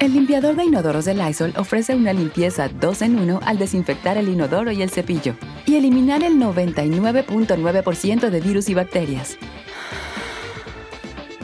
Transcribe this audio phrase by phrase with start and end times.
[0.00, 4.28] El limpiador de inodoros de Lysol ofrece una limpieza 2 en 1 al desinfectar el
[4.28, 5.34] inodoro y el cepillo
[5.66, 9.36] y eliminar el 99.9% de virus y bacterias.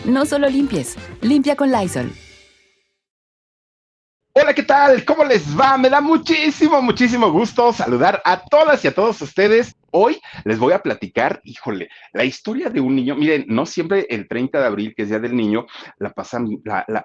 [0.04, 2.12] No solo limpies, limpia con Lysol.
[4.34, 5.04] Hola, ¿qué tal?
[5.04, 5.76] ¿Cómo les va?
[5.76, 10.72] Me da muchísimo, muchísimo gusto saludar a todas y a todos ustedes Hoy les voy
[10.72, 13.14] a platicar, híjole, la historia de un niño.
[13.14, 15.66] Miren, no siempre el 30 de abril, que es Día del Niño,
[15.98, 16.48] la pasan,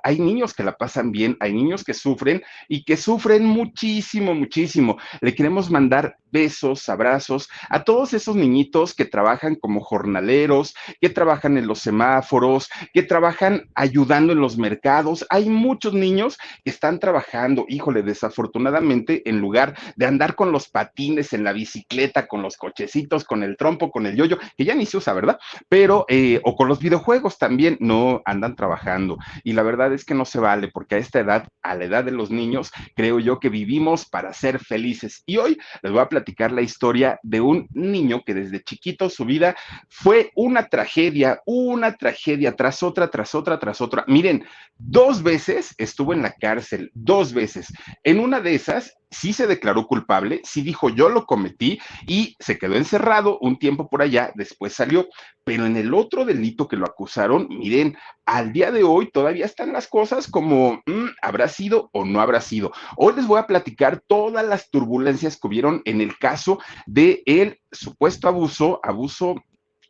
[0.04, 4.98] hay niños que la pasan bien, hay niños que sufren y que sufren muchísimo, muchísimo.
[5.22, 11.58] Le queremos mandar besos, abrazos a todos esos niñitos que trabajan como jornaleros, que trabajan
[11.58, 15.28] en los semáforos, que trabajan ayudando en los mercados.
[15.30, 21.34] Hay muchos niños que están trabajando, híjole, desafortunadamente, en lugar de andar con los patines
[21.34, 22.79] en la bicicleta, con los coches
[23.28, 25.40] con el trompo, con el yoyo, que ya ni se usa, ¿verdad?
[25.68, 29.18] Pero, eh, o con los videojuegos también, no andan trabajando.
[29.44, 32.04] Y la verdad es que no se vale, porque a esta edad, a la edad
[32.04, 35.24] de los niños, creo yo que vivimos para ser felices.
[35.26, 39.26] Y hoy les voy a platicar la historia de un niño que desde chiquito su
[39.26, 39.56] vida
[39.90, 44.04] fue una tragedia, una tragedia tras otra, tras otra, tras otra.
[44.08, 44.46] Miren,
[44.78, 47.68] dos veces estuvo en la cárcel, dos veces.
[48.04, 52.58] En una de esas sí se declaró culpable, sí dijo yo lo cometí y se
[52.58, 55.08] quedó encerrado un tiempo por allá, después salió,
[55.44, 59.74] pero en el otro delito que lo acusaron, miren, al día de hoy todavía están
[59.74, 62.72] las cosas como mm, habrá sido o no habrá sido.
[62.98, 67.60] Hoy les voy a platicar todas las turbulencias que hubieron en el caso de el
[67.72, 69.36] supuesto abuso, abuso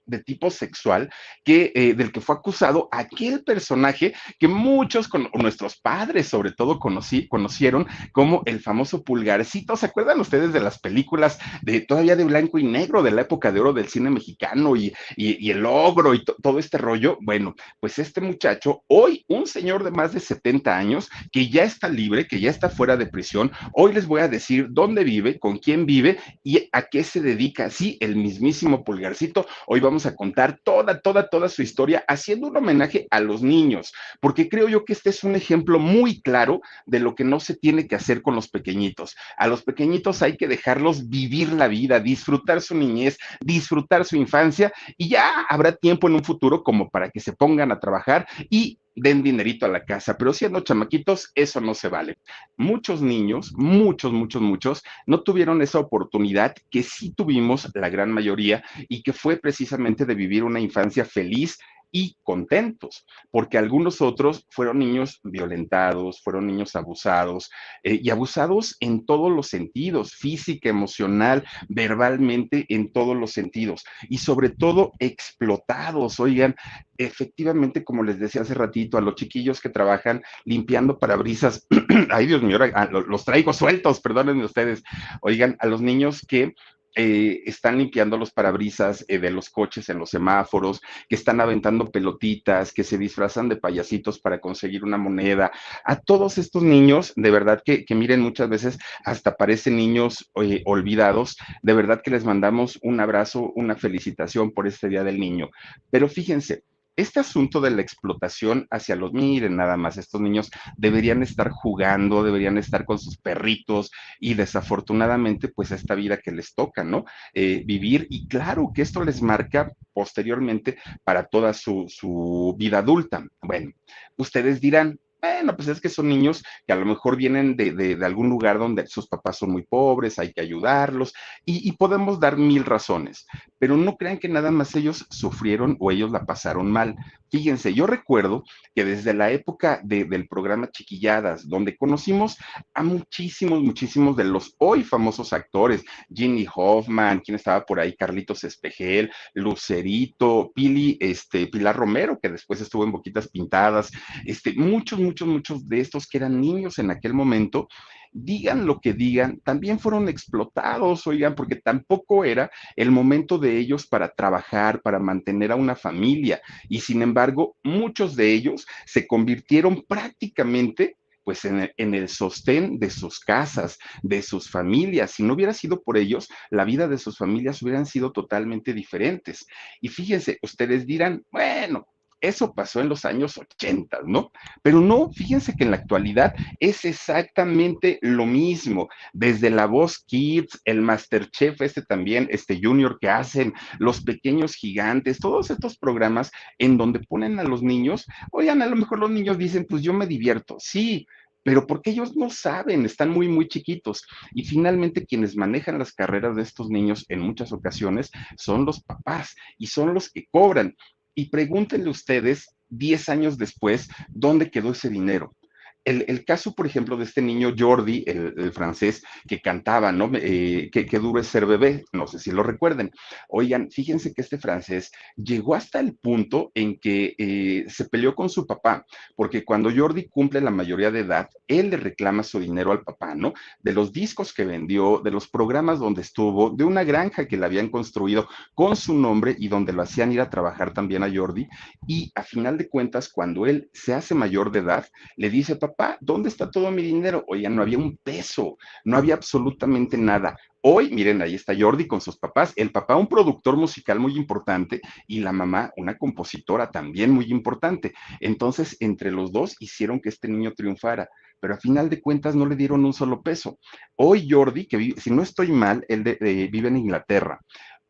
[0.09, 1.09] de tipo sexual
[1.44, 6.80] que, eh, del que fue acusado aquel personaje que muchos, con, nuestros padres sobre todo,
[6.80, 9.75] conocí, conocieron como el famoso pulgarcito.
[9.75, 13.52] ¿Se acuerdan ustedes de las películas de todavía de blanco y negro de la época
[13.52, 17.18] de oro del cine mexicano y, y, el ogro y todo este rollo?
[17.22, 21.90] Bueno, pues este muchacho, hoy un señor de más de 70 años que ya está
[21.90, 25.58] libre, que ya está fuera de prisión, hoy les voy a decir dónde vive, con
[25.58, 27.70] quién vive y a qué se dedica.
[27.70, 29.46] Sí, el mismísimo pulgarcito.
[29.68, 33.94] Hoy vamos a contar toda, toda, toda su historia haciendo un homenaje a los niños,
[34.20, 37.56] porque creo yo que este es un ejemplo muy claro de lo que no se
[37.56, 39.16] tiene que hacer con los pequeñitos.
[39.38, 44.72] A los pequeñitos hay que dejarlos vivir la vida, disfrutar su niñez, disfrutar su infancia
[44.98, 48.80] y ya habrá tiempo en un futuro como para que se pongan a trabajar y
[49.02, 52.18] den dinerito a la casa, pero siendo chamaquitos, eso no se vale.
[52.58, 58.64] Muchos niños, muchos, muchos, muchos, no tuvieron esa oportunidad que sí tuvimos la gran mayoría
[58.88, 61.58] y que fue precisamente de vivir una infancia feliz
[61.92, 67.50] y contentos, porque algunos otros fueron niños violentados, fueron niños abusados
[67.84, 74.20] eh, y abusados en todos los sentidos, física, emocional, verbalmente, en todos los sentidos y
[74.20, 76.20] sobre todo explotados.
[76.20, 76.56] Oigan,
[76.98, 81.68] efectivamente, como les decía hace ratito, a los chiquillos que trabajan limpiando parabrisas,
[82.12, 82.60] ay Dios mío,
[83.08, 84.84] los traigo sueltos, perdónenme ustedes,
[85.22, 86.54] oigan, a los niños que
[86.96, 91.92] eh, están limpiando los parabrisas eh, de los coches en los semáforos, que están aventando
[91.92, 95.52] pelotitas, que se disfrazan de payasitos para conseguir una moneda.
[95.86, 101.38] A todos estos niños, de verdad que, miren, muchas veces hasta parecen niños eh, olvidados,
[101.62, 105.50] de verdad que les mandamos un abrazo, una felicitación por este Día del Niño.
[105.90, 106.64] Pero fíjense,
[107.00, 112.24] este asunto de la explotación hacia los, miren nada más, estos niños deberían estar jugando,
[112.24, 117.06] deberían estar con sus perritos y desafortunadamente pues esta vida que les toca, ¿no?
[117.34, 123.26] Eh, vivir y claro que esto les marca posteriormente para toda su, su vida adulta.
[123.41, 123.72] Bueno,
[124.18, 128.30] ustedes dirán, bueno, pues es que son niños que a lo mejor vienen de, algún
[128.30, 131.14] lugar donde sus papás son muy pobres, hay que ayudarlos
[131.46, 133.26] y, podemos dar mil razones,
[133.58, 136.96] pero no crean que nada más ellos sufrieron o ellos la pasaron mal.
[137.32, 138.44] Fíjense, yo recuerdo
[138.74, 142.38] que desde la época del programa Chiquilladas, donde conocimos
[142.74, 148.44] a muchísimos, muchísimos de los hoy famosos actores, Ginny Hoffman, quien estaba por ahí, Carlitos
[148.44, 153.92] Espejel, Lucerito, Pili, este, Pilar Romero, que después estuvo en Boquitas Pintadas,
[154.26, 157.67] este, muchos, muchos, muchos de estos que eran niños en aquel momento,
[158.11, 163.88] digan lo que digan, también fueron explotados, oigan, porque tampoco era el momento de ellos
[163.88, 166.41] para trabajar, para mantener a una familia.
[166.67, 173.20] Y sin embargo, muchos de ellos se convirtieron prácticamente pues en, el sostén de sus
[173.20, 175.11] casas, de sus familias.
[175.11, 179.46] Si no hubiera sido por ellos, la vida de sus familias hubieran sido totalmente diferentes.
[179.79, 181.85] Y fíjense, ustedes dirán, bueno,
[182.22, 184.32] eso pasó en los años 80, ¿no?
[184.62, 188.90] Pero no, fíjense que en la actualidad es exactamente lo mismo.
[189.14, 195.20] Desde La Voz Kids, el Masterchef, este también, este Junior que hacen, los pequeños gigantes,
[195.20, 199.38] todos estos programas en donde ponen a los niños, oigan, a lo mejor los niños
[199.38, 201.08] dicen, pues yo me divierto, sí,
[201.44, 204.06] pero porque ellos no saben, están muy, muy chiquitos.
[204.34, 209.36] Y finalmente quienes manejan las carreras de estos niños en muchas ocasiones son los papás
[209.58, 210.76] y son los que cobran
[211.20, 215.36] y pregúntenle ustedes 10 años después dónde quedó ese dinero
[215.85, 220.11] el, caso, por ejemplo, de este niño Jordi, el, francés, que cantaba, ¿no?
[220.14, 222.91] Eh, que, duro es ser bebé, no sé si lo recuerden.
[223.29, 228.29] Oigan, fíjense que este francés llegó hasta el punto en que eh, se peleó con
[228.29, 228.85] su papá,
[229.16, 233.16] porque cuando Jordi cumple la mayoría de edad, él le reclama su dinero al papá,
[233.16, 233.34] ¿no?
[233.61, 237.46] De los discos que vendió, de los programas donde estuvo, de una granja que le
[237.46, 241.47] habían construido con su nombre y donde lo hacían ir a trabajar también a Jordi.
[241.87, 244.85] Y a final de cuentas, cuando él se hace mayor de edad,
[245.16, 247.24] le dice, papá, papá, ¿dónde está todo mi dinero?
[247.28, 250.38] Oigan, no había un peso, no había absolutamente nada.
[250.62, 254.82] Hoy, miren, ahí está Jordi con sus papás, el papá un productor musical muy importante
[255.08, 257.94] y la mamá una compositora también muy importante.
[258.20, 261.08] Entonces, entre los dos hicieron que este niño triunfara,
[261.39, 263.58] pero a final de cuentas no le dieron un solo peso.
[263.96, 266.04] Hoy Jordi, que si no estoy mal, él
[266.51, 267.39] vive en Inglaterra,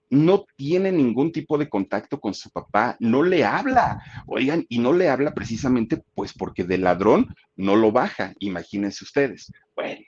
[0.10, 4.94] no tiene ningún tipo de contacto con su papá, no le habla, oigan, y no
[4.94, 9.52] le habla precisamente pues porque de ladrón no lo baja, imagínense ustedes.
[9.76, 10.02] Bueno,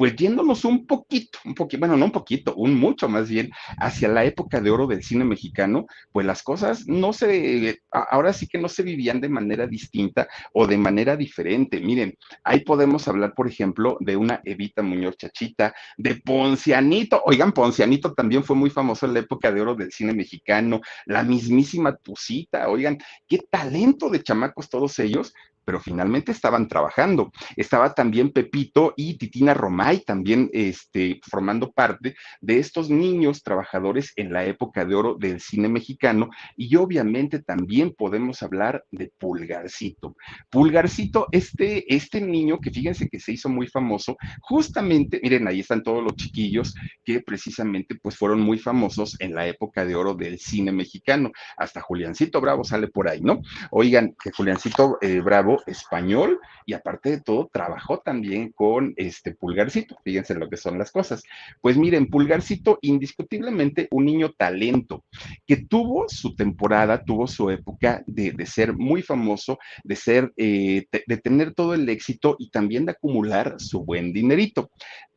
[0.00, 4.08] pues yéndonos un poquito, un poquito, bueno, no un poquito, un mucho más bien, hacia
[4.08, 8.56] la época de oro del cine mexicano, pues las cosas no se, ahora sí que
[8.56, 11.82] no se vivían de manera distinta o de manera diferente.
[11.82, 18.14] Miren, ahí podemos hablar, por ejemplo, de una Evita Muñoz Chachita, de Poncianito, oigan, Poncianito
[18.14, 22.70] también fue muy famoso en la época de oro del cine mexicano, la mismísima Tucita,
[22.70, 22.96] oigan,
[23.28, 25.34] qué talento de chamacos todos ellos,
[25.64, 27.32] pero finalmente estaban trabajando.
[27.56, 34.32] Estaba también Pepito y Titina Romay también este, formando parte de estos niños trabajadores en
[34.32, 40.16] la época de oro del cine mexicano y obviamente también podemos hablar de Pulgarcito.
[40.50, 45.82] Pulgarcito, este, este niño que fíjense que se hizo muy famoso, justamente, miren, ahí están
[45.82, 46.74] todos los chiquillos
[47.04, 51.30] que precisamente pues fueron muy famosos en la época de oro del cine mexicano.
[51.56, 53.40] Hasta Juliancito Bravo sale por ahí, ¿no?
[53.70, 59.96] Oigan, que Juliancito eh, Bravo español y aparte de todo trabajó también con este Pulgarcito.
[60.04, 61.22] Fíjense lo que son las cosas.
[61.60, 65.04] Pues miren, Pulgarcito, indiscutiblemente un niño talento
[65.46, 71.16] que tuvo su temporada, tuvo su época de, ser muy famoso, de ser, eh, de
[71.16, 74.70] tener todo el éxito y también de acumular su buen dinerito.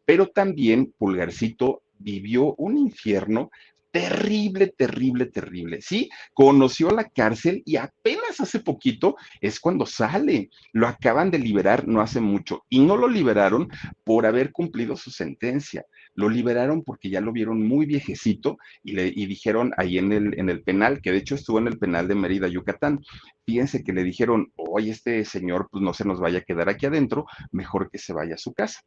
[0.05, 3.49] Pero también Pulgarcito vivió un infierno
[3.93, 5.79] terrible, terrible, terrible.
[5.79, 10.49] Sí, conoció la cárcel y apenas hace poquito es cuando sale.
[10.71, 13.69] Lo acaban de liberar no hace mucho y no lo liberaron
[14.03, 15.85] por haber cumplido su sentencia.
[16.15, 20.49] Lo liberaron porque ya lo vieron muy viejecito y le dijeron ahí en el, en
[20.49, 22.99] el penal, que de hecho estuvo en el penal de Mérida, Yucatán.
[23.45, 26.87] Fíjense que le dijeron, oye, este señor pues no se nos vaya a quedar aquí
[26.87, 28.81] adentro, mejor que se vaya a su casa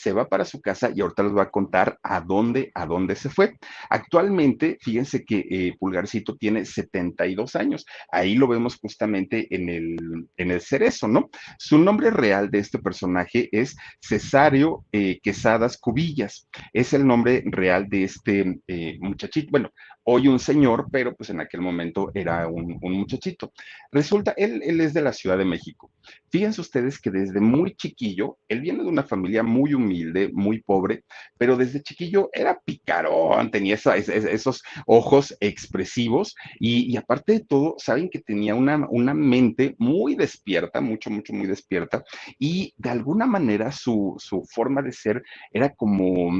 [0.00, 3.16] se va para su casa y ahorita les voy a contar a dónde, a dónde
[3.16, 3.58] se fue.
[3.90, 7.84] Actualmente, fíjense que eh, Pulgarcito tiene 72 años.
[8.10, 11.28] Ahí lo vemos justamente en el, en el cerezo, ¿no?
[11.58, 16.48] Su nombre real de este personaje es Cesario eh, Quesadas Cubillas.
[16.72, 19.50] Es el nombre real de este eh, muchachito.
[19.50, 19.70] Bueno,
[20.12, 23.52] hoy un señor, pero pues en aquel momento era un, muchachito.
[23.92, 25.92] Resulta, él, es de la Ciudad de México.
[26.30, 31.04] Fíjense ustedes que desde muy chiquillo, él viene de una familia muy humilde, muy pobre,
[31.38, 38.18] pero desde chiquillo era picarón, tenía esos ojos expresivos y, aparte de todo, saben que
[38.18, 42.02] tenía una, una mente muy despierta, mucho, mucho, muy despierta
[42.38, 46.30] y de alguna manera su, su forma de ser era como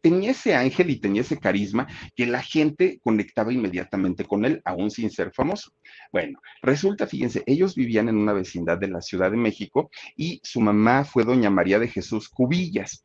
[0.00, 4.90] tenía ese ángel y tenía ese carisma que la gente conectaba inmediatamente con él, aún
[4.90, 5.72] sin ser famoso.
[6.12, 10.60] Bueno, resulta, fíjense, ellos vivían en una vecindad de la Ciudad de México y su
[10.60, 13.04] mamá fue doña María de Jesús Cubillas.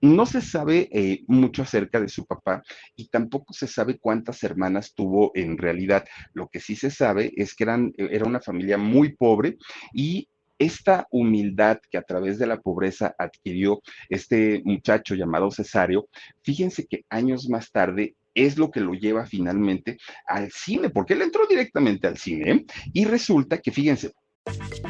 [0.00, 2.62] No se sabe eh, mucho acerca de su papá
[2.94, 6.04] y tampoco se sabe cuántas hermanas tuvo en realidad.
[6.34, 9.56] Lo que sí se sabe es que eran, era una familia muy pobre
[9.94, 10.28] y
[10.58, 16.08] esta humildad que a través de la pobreza adquirió este muchacho llamado Cesario,
[16.42, 21.22] fíjense que años más tarde es lo que lo lleva finalmente al cine, porque él
[21.22, 22.50] entró directamente al cine.
[22.50, 22.66] ¿eh?
[22.92, 24.12] Y resulta que, fíjense.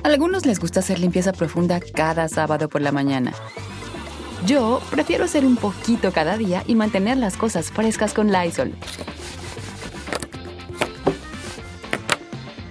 [0.03, 3.33] A algunos les gusta hacer limpieza profunda cada sábado por la mañana.
[4.47, 8.73] Yo prefiero hacer un poquito cada día y mantener las cosas frescas con Lysol.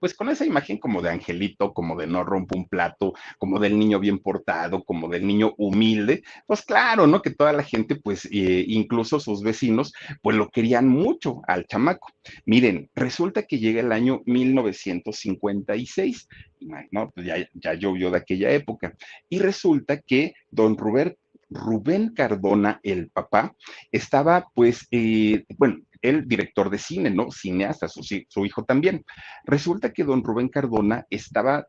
[0.00, 3.78] pues con esa imagen como de angelito, como de no rompo un plato, como del
[3.78, 7.22] niño bien portado, como del niño humilde, pues claro, ¿no?
[7.22, 9.92] Que toda la gente, pues eh, incluso sus vecinos,
[10.22, 12.08] pues lo querían mucho al chamaco.
[12.46, 16.28] Miren, resulta que llega el año 1956,
[16.90, 17.10] ¿no?
[17.10, 18.94] Pues ya, ya llovió de aquella época,
[19.28, 21.16] y resulta que don Rubén
[21.50, 23.54] Rubén Cardona, el papá,
[23.90, 27.30] estaba pues, eh, bueno, el director de cine, ¿no?
[27.30, 29.04] Cineasta, su, hijo también.
[29.44, 31.66] Resulta que don Rubén Cardona estaba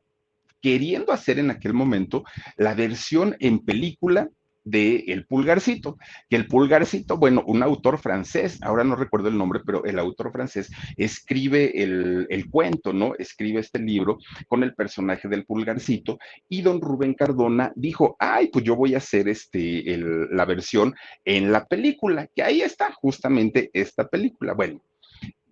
[0.62, 2.24] queriendo hacer en aquel momento
[2.58, 4.30] la versión en película
[4.64, 5.98] de El Pulgarcito,
[6.30, 10.32] que el Pulgarcito, bueno, un autor francés, ahora no recuerdo el nombre, pero el autor
[10.32, 13.14] francés escribe el, cuento, ¿no?
[13.18, 18.66] Escribe este libro con el personaje del Pulgarcito y don Rubén Cardona dijo, ay, pues
[18.66, 19.84] yo voy a hacer este,
[20.32, 20.94] la versión
[21.26, 24.54] en la película, que ahí está justamente esta película.
[24.54, 24.82] Bueno,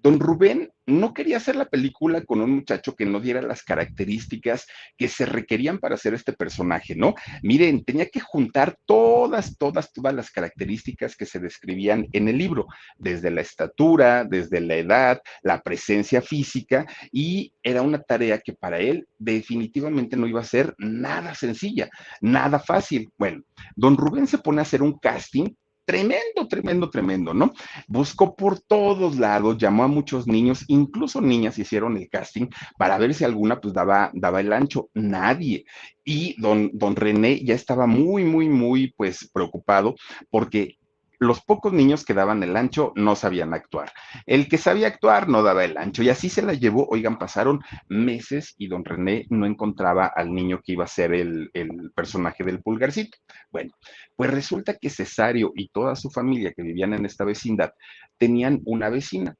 [0.01, 4.65] don Rubén no quería hacer la película con un muchacho que no diera las características
[4.97, 7.13] que se requerían para hacer este personaje, ¿no?
[7.43, 12.65] Miren, tenía que juntar todas, todas, todas las características que se describían en el libro,
[12.97, 18.79] desde la estatura, desde la edad, la presencia física, y era una tarea que para
[18.79, 21.89] él definitivamente no iba a ser nada sencilla,
[22.21, 23.09] nada fácil.
[23.17, 23.43] Bueno,
[23.75, 25.49] don Rubén se pone a hacer un casting
[25.89, 27.51] tremendo, tremendo, tremendo, ¿no?
[27.87, 32.45] Buscó por todos lados, llamó a muchos niños, incluso niñas hicieron el casting
[32.77, 34.91] para ver si alguna pues daba, daba el ancho.
[34.93, 35.65] Nadie.
[36.05, 39.95] Y don, don René ya estaba muy, muy, muy pues preocupado
[40.29, 40.77] porque
[41.19, 43.91] los pocos niños que daban el ancho no sabían actuar.
[44.25, 46.87] El que sabía actuar no daba el ancho y así se la llevó.
[46.89, 47.59] Oigan, pasaron
[47.89, 52.43] meses y don René no encontraba al niño que iba a ser el, el personaje
[52.43, 53.17] del pulgarcito.
[53.51, 53.71] Bueno,
[54.15, 57.73] pues resulta que Cesario y toda su familia que vivían en esta vecindad
[58.17, 59.35] tenían una vecina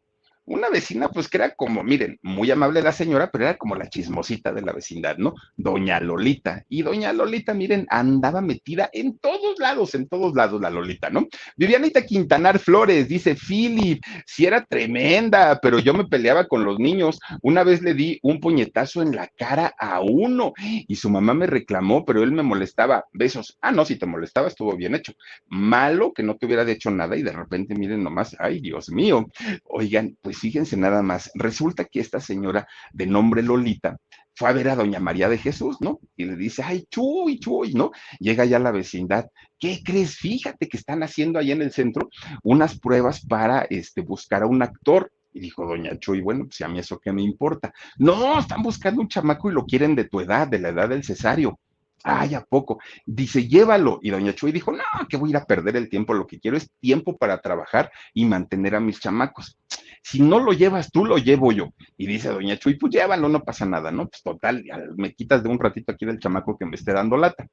[0.50, 3.88] una vecina, pues que era como, miren, muy amable la señora, pero era como la
[3.88, 5.36] chismosita de la vecindad, ¿no?
[5.56, 6.66] Doña Lolita.
[6.68, 11.28] Y doña Lolita, miren, andaba metida en todos lados, en todos lados la Lolita, ¿no?
[11.56, 17.20] Vivianita Quintanar Flores, dice Philip, si era tremenda, pero yo me peleaba con los niños.
[17.44, 21.46] Una vez le di un puñetazo en la cara a uno y su mamá me
[21.46, 23.06] reclamó, pero él me molestaba.
[23.14, 23.58] Besos.
[23.62, 25.14] Ah, no, si te molestaba, estuvo bien hecho.
[25.48, 29.28] Malo que no te hubiera hecho nada y de repente, miren nomás, ay, Dios mío.
[29.66, 33.98] Oigan, pues fíjense nada más, resulta que esta señora de nombre Lolita
[34.36, 36.00] fue a ver a doña María de Jesús, ¿no?
[36.16, 37.92] Y le dice, ay, chuy, chuy, ¿no?
[38.20, 39.26] Llega ya a la vecindad,
[39.60, 40.16] ¿qué crees?
[40.16, 42.10] Fíjate que están haciendo ahí en el centro
[42.44, 45.12] unas pruebas para este, buscar a un actor.
[45.32, 47.72] Y dijo doña Chuy, bueno, pues a mí eso qué me importa.
[47.98, 51.04] No, están buscando un chamaco y lo quieren de tu edad, de la edad del
[51.04, 51.60] cesario.
[52.04, 52.80] Ay, ¿a poco?
[53.06, 54.00] Dice, llévalo.
[54.02, 56.40] Y doña Chuy dijo, no, que voy a ir a perder el tiempo, lo que
[56.40, 59.58] quiero es tiempo para trabajar y mantener a mis chamacos.
[60.02, 61.74] Si no lo llevas tú, lo llevo yo.
[61.98, 64.08] Y dice doña Chuy, pues llévalo, no pasa nada, ¿no?
[64.08, 64.64] Pues total,
[64.96, 67.48] me quitas de un ratito aquí del chamaco que me esté dando lata.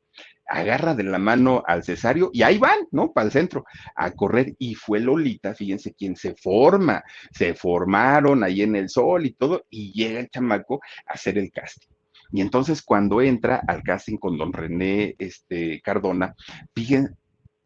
[0.49, 3.13] Agarra de la mano al cesario y ahí van, ¿no?
[3.13, 3.65] Para el centro,
[3.97, 4.55] a correr.
[4.59, 7.03] Y fue Lolita, fíjense quién se forma.
[7.33, 11.51] Se formaron ahí en el sol y todo, y llega el chamaco a hacer el
[11.51, 11.96] casting.
[12.33, 16.35] Y entonces cuando entra al casting con don René este, Cardona,
[16.75, 17.15] fíjense,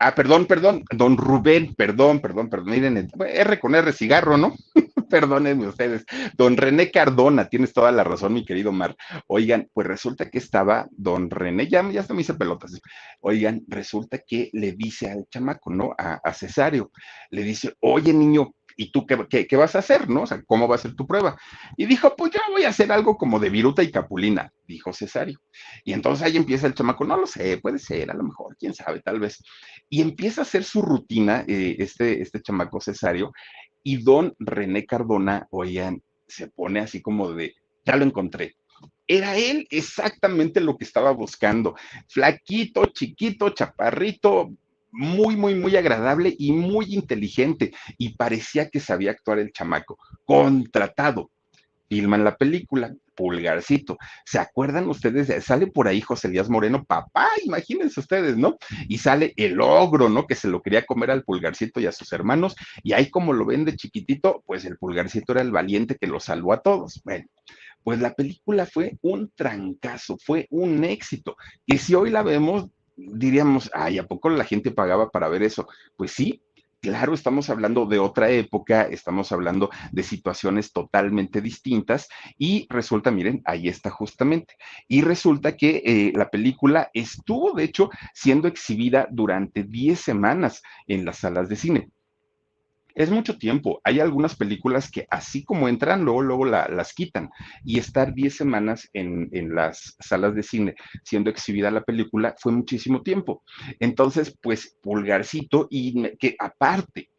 [0.02, 4.55] Ah, perdón, perdón, don Rubén, perdón, perdón, perdón, miren, R con R, cigarro, ¿no?
[5.11, 6.07] Perdónenme ustedes.
[6.38, 8.97] Don René Cardona, tienes toda la razón, mi querido Mar.
[9.26, 12.81] Oigan, pues resulta que estaba don René, ya, ya me hice pelotas.
[13.21, 15.93] Oigan, resulta que le dice al chamaco, ¿no?
[15.99, 16.93] A, a Cesario,
[17.29, 20.22] le dice, oye, niño, ¿y tú qué, qué, vas a hacer, no?
[20.22, 21.38] O sea, ¿cómo va a ser tu prueba?
[21.76, 25.38] Y dijo, pues yo voy a hacer algo como de viruta y capulina, dijo Cesario.
[25.84, 28.72] Y entonces ahí empieza el chamaco, no lo sé, puede ser, a lo mejor, quién
[28.72, 29.44] sabe, tal vez.
[29.90, 33.32] Y empieza a hacer su rutina, eh, este, este chamaco Cesario,
[33.82, 38.56] y don René Cardona, oigan, se pone así como de, ya lo encontré,
[39.06, 41.75] era él exactamente lo que estaba buscando.
[42.08, 44.52] Flaquito, chiquito, chaparrito,
[44.92, 47.73] muy, muy, muy agradable y muy inteligente.
[47.99, 49.99] Y parecía que sabía actuar el chamaco.
[50.25, 51.30] Contratado.
[51.88, 53.99] filman la película, Pulgarcito.
[54.25, 55.44] ¿Se acuerdan ustedes?
[55.44, 58.56] Sale por ahí José Elías Moreno, papá, imagínense ustedes, ¿no?
[58.88, 60.26] Y sale el ogro, ¿no?
[60.26, 63.44] Que se lo quería comer al Pulgarcito y a sus hermanos, y ahí como lo
[63.44, 67.02] ven de chiquitito, pues el Pulgarcito era el valiente que lo salvó a todos.
[67.04, 67.26] Bueno,
[67.82, 72.68] pues la película fue un trancazo, fue un éxito, que si hoy la vemos,
[73.12, 75.69] diríamos, ay, ¿a poco la gente pagaba para ver eso?
[75.97, 76.42] Pues sí,
[76.83, 83.42] Claro, estamos hablando de otra época, estamos hablando de situaciones totalmente distintas y resulta, miren,
[83.45, 84.54] ahí está justamente.
[84.88, 91.04] Y resulta que eh, la película estuvo, de hecho, siendo exhibida durante 10 semanas en
[91.04, 91.90] las salas de cine
[92.94, 93.80] es mucho tiempo.
[93.85, 97.30] Hay algunas películas que así como entran, luego, luego las quitan.
[97.64, 102.52] Y estar 10 semanas en, en, las salas de cine siendo exhibida la película fue
[102.52, 103.42] muchísimo tiempo.
[103.78, 107.11] Entonces, pues, pulgarcito y que aparte,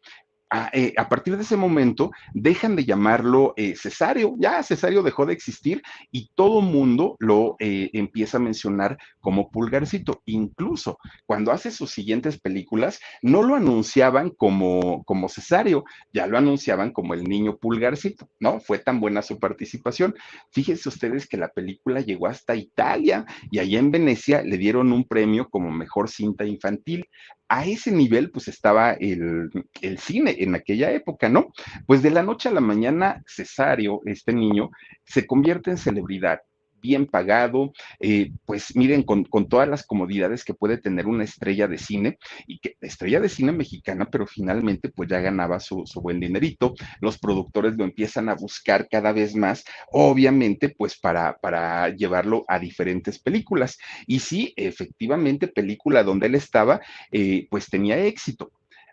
[0.72, 5.32] eh, a, partir de ese momento dejan de llamarlo eh, cesario, ya cesario dejó de
[5.32, 10.22] existir y todo mundo lo eh, empieza a mencionar como pulgarcito.
[10.26, 16.92] Incluso cuando hace sus siguientes películas, no lo anunciaban como, como cesario, ya lo anunciaban
[16.92, 18.60] como el niño pulgarcito, ¿no?
[18.60, 20.14] Fue tan buena su participación.
[20.50, 25.04] Fíjense ustedes que la película llegó hasta Italia y allá en Venecia le dieron un
[25.04, 27.06] premio como mejor cinta infantil
[27.52, 29.50] a ese nivel pues estaba el,
[29.98, 31.52] cine en aquella época, ¿no?
[31.86, 34.70] Pues de la noche a la mañana, Cesario, este niño,
[35.04, 36.40] se convierte en celebridad
[36.82, 41.78] bien pagado, eh, pues miren, con, todas las comodidades que puede tener una estrella de
[41.78, 46.20] cine, y que estrella de cine mexicana, pero finalmente pues ya ganaba su, su buen
[46.20, 52.44] dinerito, los productores lo empiezan a buscar cada vez más, obviamente pues para, para llevarlo
[52.48, 53.78] a diferentes películas.
[54.06, 56.80] Y sí, efectivamente, película donde él estaba,
[57.12, 58.50] eh, pues tenía éxito.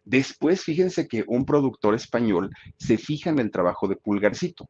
[0.10, 2.50] Después, fíjense que un productor español
[2.80, 4.68] se fija en el trabajo de Pulgarcito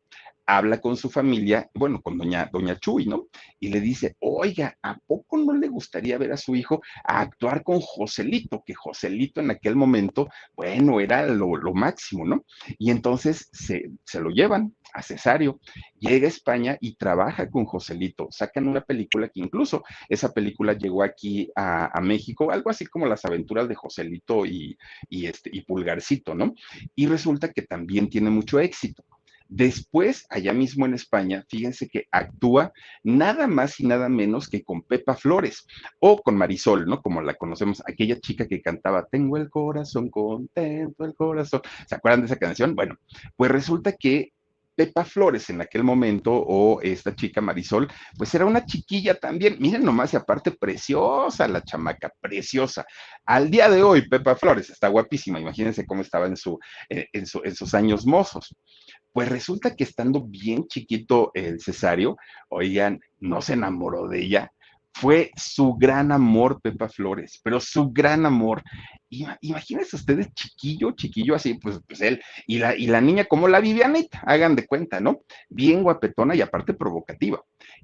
[0.49, 3.27] habla con su familia, bueno, con doña, doña Chuy, ¿no?
[3.59, 7.63] Y le dice, oiga, ¿a poco no le gustaría ver a su hijo a actuar
[7.63, 8.63] con Joselito?
[8.65, 12.45] Que Joselito en aquel momento, bueno, era lo, máximo, ¿no?
[12.79, 15.59] Y entonces se, se, lo llevan a Cesario,
[15.99, 21.03] llega a España y trabaja con Joselito, sacan una película que incluso esa película llegó
[21.03, 24.75] aquí a, a México, algo así como las aventuras de Joselito y,
[25.09, 26.55] y, este, y Pulgarcito, ¿no?
[26.95, 29.03] Y resulta que también tiene mucho éxito.
[29.49, 32.71] Después, allá mismo en España, fíjense que actúa
[33.03, 35.65] nada más y nada menos que con Pepa Flores
[35.99, 37.01] o con Marisol, ¿no?
[37.01, 41.62] Como la conocemos, aquella chica que cantaba Tengo el corazón contento, el corazón.
[41.88, 42.75] ¿Se acuerdan de esa canción?
[42.75, 42.97] Bueno,
[43.35, 44.33] pues resulta que
[44.79, 47.85] Pepa Flores en aquel momento, o esta chica Marisol,
[48.17, 52.85] pues era una chiquilla también, miren nomás, y aparte preciosa la chamaca, preciosa.
[53.25, 57.25] Al día de hoy, Pepa Flores está guapísima, imagínense cómo estaba en, su, eh, en,
[57.43, 58.55] en sus años mozos.
[59.11, 62.15] Pues resulta que estando bien chiquito el cesario,
[62.47, 64.53] oigan, no se enamoró de ella.
[64.99, 68.62] Fue su gran amor, Pepa Flores, pero su gran amor.
[69.09, 73.62] Imagínense ustedes, chiquillo, chiquillo, así, pues, pues él, y la, y la niña como la
[73.62, 75.21] Vivianita, hagan de cuenta, ¿no?
[75.49, 77.41] Bien guapetona y aparte provocativa.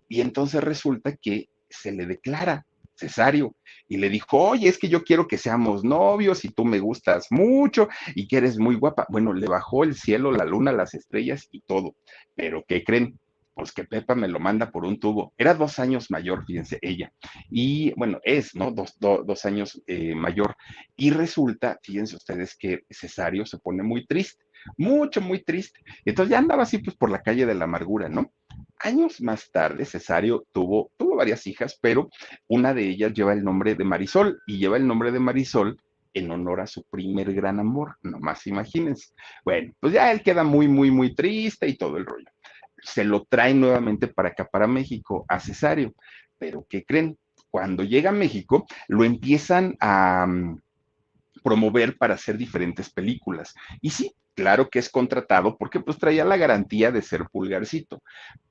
[0.10, 3.56] Y entonces resulta que se le declara Cesario,
[3.88, 7.28] y le dijo, oye, es que yo quiero que seamos novios y tú me gustas
[7.30, 9.06] mucho y que eres muy guapa.
[9.10, 11.96] Bueno, le bajó el cielo, la luna, las estrellas y todo.
[12.36, 13.20] Pero ¿qué creen?
[13.56, 15.34] Pues que Pepa me lo manda por un tubo.
[15.38, 17.12] Era dos años mayor, fíjense, ella.
[17.50, 18.70] Y bueno, es, ¿no?
[18.70, 20.56] Dos, dos años eh, mayor.
[20.98, 24.44] Y resulta, fíjense ustedes que Cesario se pone muy triste,
[24.78, 25.80] mucho, muy triste.
[26.04, 28.32] Entonces ya andaba así, pues por la calle de la amargura, ¿no?
[28.80, 32.10] Años más tarde, Cesario tuvo, tuvo varias hijas, pero
[32.48, 35.80] una de ellas lleva el nombre de Marisol y lleva el nombre de Marisol
[36.14, 39.14] en honor a su primer gran amor, nomás imagínense.
[39.44, 42.26] Bueno, pues ya él queda muy, muy, muy triste y todo el rollo.
[42.86, 45.94] Se lo trae nuevamente para acá, para México, a Cesario.
[46.38, 47.18] Pero ¿qué creen?
[47.50, 50.62] Cuando llega a México, lo empiezan a mm,
[51.44, 53.54] promover para hacer diferentes películas.
[53.82, 58.02] Y sí, claro que es contratado porque pues traía la garantía de ser pulgarcito,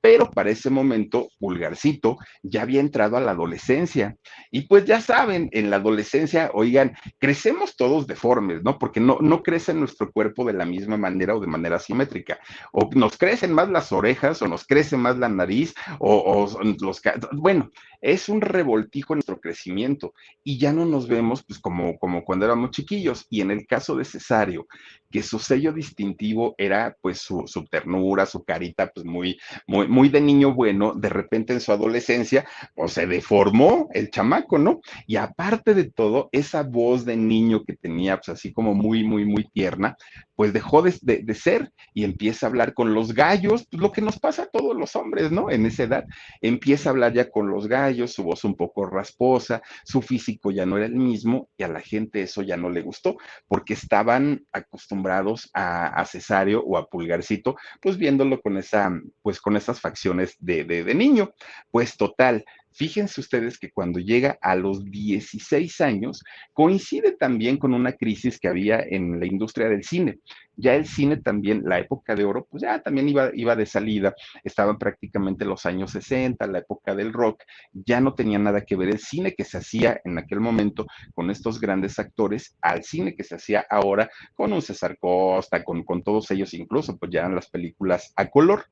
[0.01, 4.15] pero para ese momento pulgarcito ya había entrado a la adolescencia
[4.51, 8.77] y pues ya saben, en la adolescencia, oigan, crecemos todos deformes, ¿no?
[8.77, 12.39] Porque no, no crece nuestro cuerpo de la misma manera o de manera simétrica,
[12.71, 16.47] o nos crecen más las orejas o nos crece más la nariz o,
[16.79, 17.01] los...
[17.33, 17.71] Bueno,
[18.01, 22.45] es un revoltijo en nuestro crecimiento y ya no nos vemos pues como, como cuando
[22.45, 23.25] éramos chiquillos.
[23.29, 24.67] Y en el caso de Cesario,
[25.11, 30.21] que su sello distintivo era pues su, ternura, su carita pues muy, muy, muy de
[30.21, 34.81] niño bueno, de repente en su adolescencia pues se deformó el chamaco, ¿no?
[35.05, 39.25] Y aparte de todo, esa voz de niño que tenía pues así como muy, muy,
[39.25, 39.95] muy tierna,
[40.35, 44.01] pues dejó de, de, ser y empieza a hablar con los gallos, pues lo que
[44.01, 45.49] nos pasa a todos los hombres, ¿no?
[45.49, 46.05] En esa edad,
[46.41, 50.65] empieza a hablar ya con los gallos, su voz un poco rasposa, su físico ya
[50.65, 54.45] no era el mismo y a la gente eso ya no le gustó porque estaban
[54.51, 60.35] acostumbrados a, a Cesario o a Pulgarcito, pues viéndolo con esa, pues con esas facciones
[60.39, 61.33] de, de, de niño.
[61.71, 62.45] Pues total,
[62.75, 68.49] Fíjense ustedes que cuando llega a los 16 años, coincide también con una crisis que
[68.49, 70.19] había en la industria del cine
[70.57, 74.15] ya el cine también, la época de oro, pues ya también iba, iba de salida,
[74.43, 78.89] estaban prácticamente los años 60, la época del rock, ya no tenía nada que ver
[78.89, 83.23] el cine que se hacía en aquel momento con estos grandes actores al cine que
[83.23, 87.35] se hacía ahora con un César Costa, con, con todos ellos, incluso pues ya eran
[87.35, 88.65] las películas a color.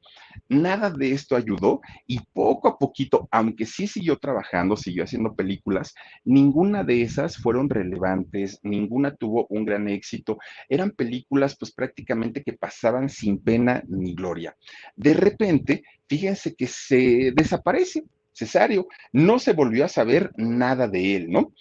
[0.47, 5.93] Nada de esto ayudó y poco a poquito, aunque sí siguió trabajando, siguió haciendo películas,
[6.25, 12.53] ninguna de esas fueron relevantes, ninguna tuvo un gran éxito, eran películas pues prácticamente que
[12.53, 14.55] pasaban sin pena ni gloria.
[14.95, 18.03] De repente, fíjense que se desaparece
[18.33, 21.53] Cesario, no se volvió a saber nada de él, ¿no?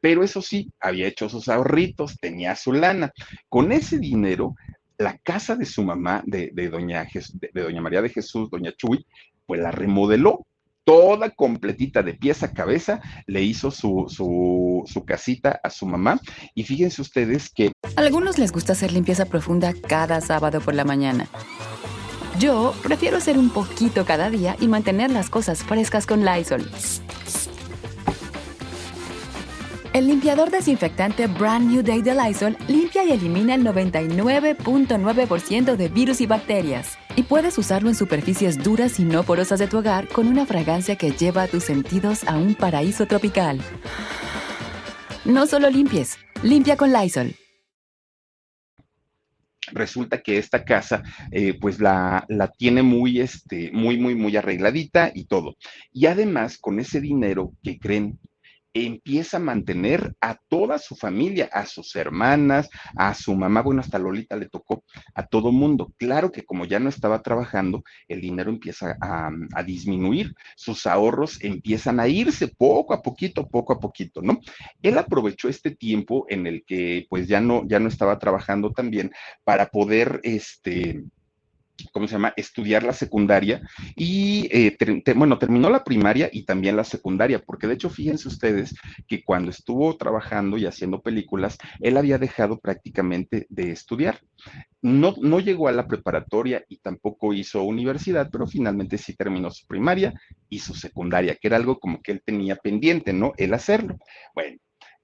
[0.00, 3.12] Pero eso sí, había hecho sus ahorritos, tenía su lana.
[3.48, 4.54] Con ese dinero,
[4.96, 7.06] la casa de su mamá, de, doña,
[7.52, 9.04] de doña María de Jesús, doña Chuy,
[9.44, 10.46] pues la remodeló
[10.90, 16.20] toda completita de pies a cabeza, le hizo su, su, su, casita a su mamá.
[16.52, 17.70] Y fíjense ustedes que...
[17.94, 21.28] A algunos les gusta hacer limpieza profunda cada sábado por la mañana.
[22.40, 26.68] Yo prefiero hacer un poquito cada día y mantener las cosas frescas con Lysol.
[29.92, 36.20] El limpiador desinfectante Brand New Day de Lysol limpia y elimina el 99.9% de virus
[36.20, 36.96] y bacterias.
[37.16, 40.94] Y puedes usarlo en superficies duras y no porosas de tu hogar con una fragancia
[40.94, 43.60] que lleva a tus sentidos a un paraíso tropical.
[45.24, 47.34] No solo limpies, limpia con Lysol.
[49.72, 55.10] Resulta que esta casa, eh, pues la, la tiene muy, este, muy, muy, muy arregladita
[55.12, 55.56] y todo.
[55.92, 58.20] Y además, con ese dinero que creen
[58.72, 63.98] empieza a mantener a toda su familia, a sus hermanas, a su mamá, bueno, hasta
[63.98, 65.92] Lolita le tocó a todo mundo.
[65.96, 69.30] Claro que como ya no estaba trabajando, el dinero empieza a,
[69.64, 74.40] disminuir, sus ahorros empiezan a irse poco a poquito, poco a poquito, ¿no?
[74.82, 79.12] Él aprovechó este tiempo en el que pues ya no, ya no estaba trabajando también
[79.44, 81.02] para poder, este,
[81.92, 82.32] ¿cómo se llama?
[82.36, 83.62] Estudiar la secundaria
[83.96, 84.76] y, eh,
[85.14, 88.74] bueno, terminó la primaria y también la secundaria, porque de hecho, fíjense ustedes
[89.06, 94.20] que cuando estuvo trabajando y haciendo películas, él había dejado prácticamente de estudiar.
[94.82, 99.66] No, no llegó a la preparatoria y tampoco hizo universidad, pero finalmente sí terminó su
[99.66, 100.14] primaria
[100.48, 103.32] y su secundaria, que era algo como que él tenía pendiente, ¿no?
[103.36, 103.96] El hacerlo.
[104.34, 104.58] Bueno,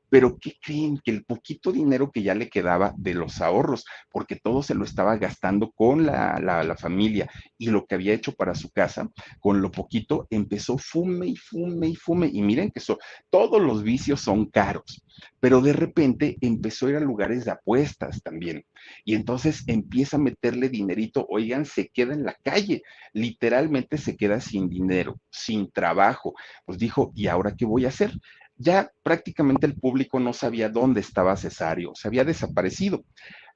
[0.09, 0.99] pero ¿qué creen?
[1.03, 4.85] Que el poquito dinero que ya le quedaba de los ahorros, porque todo se lo
[4.85, 9.09] estaba gastando con la, la, familia y lo que había hecho para su casa,
[9.41, 12.31] con lo poquito empezó fume y fume y fume.
[12.33, 12.99] Y miren que eso,
[13.31, 15.03] todos los vicios son caros,
[15.41, 18.65] pero de repente empezó a ir a lugares de apuestas también.
[19.05, 24.41] Y entonces empieza a meterle dinerito, oigan, se queda en la calle, literalmente se queda
[24.41, 26.35] sin dinero, sin trabajo.
[26.65, 28.13] Pues dijo, ¿y ahora qué voy a hacer?
[28.57, 33.05] Ya prácticamente el público no sabía dónde estaba Cesario, se había desaparecido,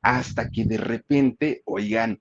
[0.02, 2.20] hasta que de repente, oigan,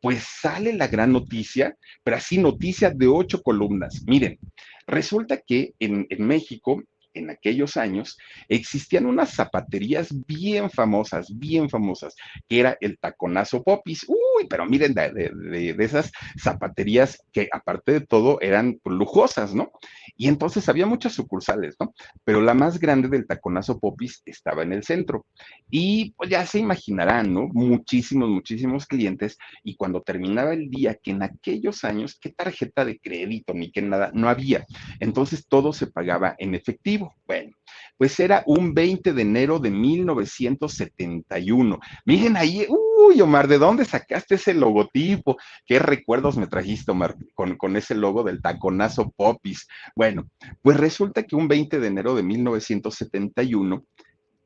[0.00, 4.02] pues sale la gran noticia, pero así noticia de ocho columnas.
[4.06, 4.38] Miren,
[4.86, 6.82] resulta que en, en México
[7.16, 12.14] en aquellos años existían unas zapaterías bien famosas, bien famosas,
[12.48, 14.06] que era el taconazo popis.
[14.36, 16.10] Uy, pero miren, de, esas
[16.42, 19.70] zapaterías que aparte de todo eran lujosas, ¿no?
[20.16, 21.94] Y entonces había muchas sucursales, ¿no?
[22.24, 25.26] Pero la más grande del taconazo popis estaba en el centro.
[25.70, 27.48] Y pues ya se imaginarán, ¿no?
[27.52, 29.38] Muchísimos, muchísimos clientes.
[29.62, 33.82] Y cuando terminaba el día, que en aquellos años, ¿qué tarjeta de crédito ni qué
[33.82, 34.10] nada?
[34.14, 34.66] No había.
[35.00, 37.14] Entonces todo se pagaba en efectivo.
[37.26, 37.52] Bueno,
[37.96, 41.78] pues era un 20 de enero de 1971.
[42.04, 42.66] Miren ahí,
[43.06, 45.36] uy, Omar, ¿de dónde sacaste ese logotipo?
[45.64, 49.66] ¿Qué recuerdos me trajiste, Omar, con, con ese logo del taconazo Popis?
[49.94, 50.28] Bueno,
[50.62, 53.84] pues resulta que un 20 de enero de 1971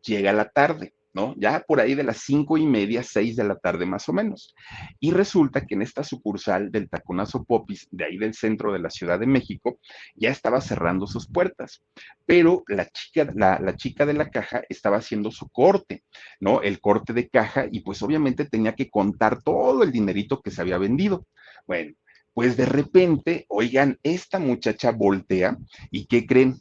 [0.02, 1.34] llega la tarde ¿no?
[1.36, 4.54] Ya por ahí de las cinco y media, seis de la tarde más o menos.
[5.00, 8.90] Y resulta que en esta sucursal del Taconazo Popis, de ahí del centro de la
[8.90, 9.78] Ciudad de México,
[10.14, 11.82] ya estaba cerrando sus puertas,
[12.26, 16.04] pero la chica, la, la chica de la caja estaba haciendo su corte,
[16.38, 16.62] ¿no?
[16.62, 20.60] El corte de caja y pues obviamente tenía que contar todo el dinerito que se
[20.60, 21.26] había vendido.
[21.66, 21.94] Bueno,
[22.34, 25.56] pues de repente, oigan, esta muchacha voltea
[25.90, 26.60] y ¿qué creen?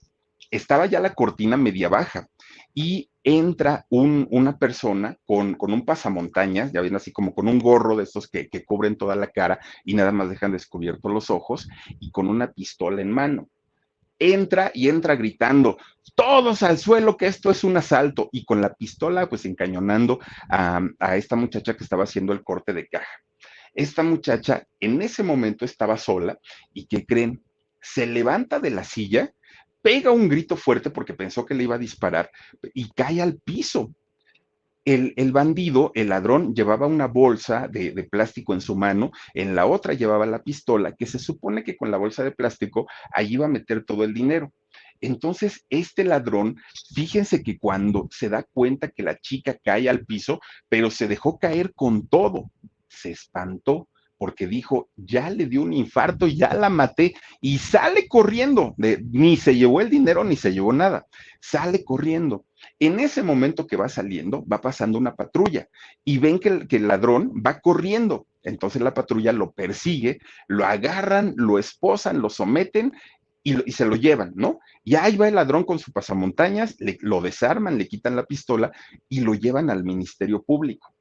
[0.51, 2.27] Estaba ya la cortina media baja
[2.73, 8.03] y entra una persona con, un pasamontañas, ya ven así como con un gorro de
[8.03, 11.67] estos que, cubren toda la cara y nada más dejan descubiertos los ojos
[11.99, 13.49] y con una pistola en mano
[14.21, 15.77] entra y entra gritando,
[16.13, 20.81] todos al suelo, que esto es un asalto, y con la pistola pues encañonando a,
[20.99, 23.23] a, esta muchacha que estaba haciendo el corte de caja.
[23.73, 26.37] Esta muchacha en ese momento estaba sola
[26.73, 27.41] y que creen,
[27.81, 29.31] se levanta de la silla
[29.81, 32.29] pega un grito fuerte porque pensó que le iba a disparar
[32.73, 33.93] y cae al piso.
[34.85, 39.67] El, bandido, el ladrón, llevaba una bolsa de, de, plástico en su mano, en la
[39.67, 43.45] otra llevaba la pistola, que se supone que con la bolsa de plástico ahí iba
[43.45, 44.51] a meter todo el dinero.
[45.01, 46.57] Entonces, este ladrón,
[46.95, 50.39] fíjense que cuando se da cuenta que la chica cae al piso,
[50.69, 52.49] pero se dejó caer con todo,
[52.87, 53.88] se espantó
[54.19, 59.37] porque dijo, ya le dio un infarto, ya la maté, y sale corriendo, de, ni
[59.37, 61.07] se llevó el dinero ni se llevó nada,
[61.39, 62.45] sale corriendo.
[62.79, 65.69] En ese momento que va saliendo, va pasando una patrulla
[66.03, 68.27] y ven que el, ladrón va corriendo.
[68.43, 72.91] Entonces la patrulla lo persigue, lo agarran, lo esposan, lo someten
[73.41, 74.59] y, y, se lo llevan, ¿no?
[74.83, 78.73] Y ahí va el ladrón con su pasamontañas, le, lo desarman, le quitan la pistola
[79.07, 80.93] y lo llevan al Ministerio Público.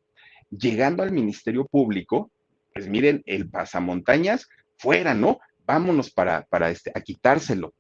[0.51, 2.31] Llegando al Ministerio Público,
[2.79, 5.41] pues miren, el pasamontañas fuera, ¿no?
[5.67, 7.75] Vámonos para, para este, a quitárselo.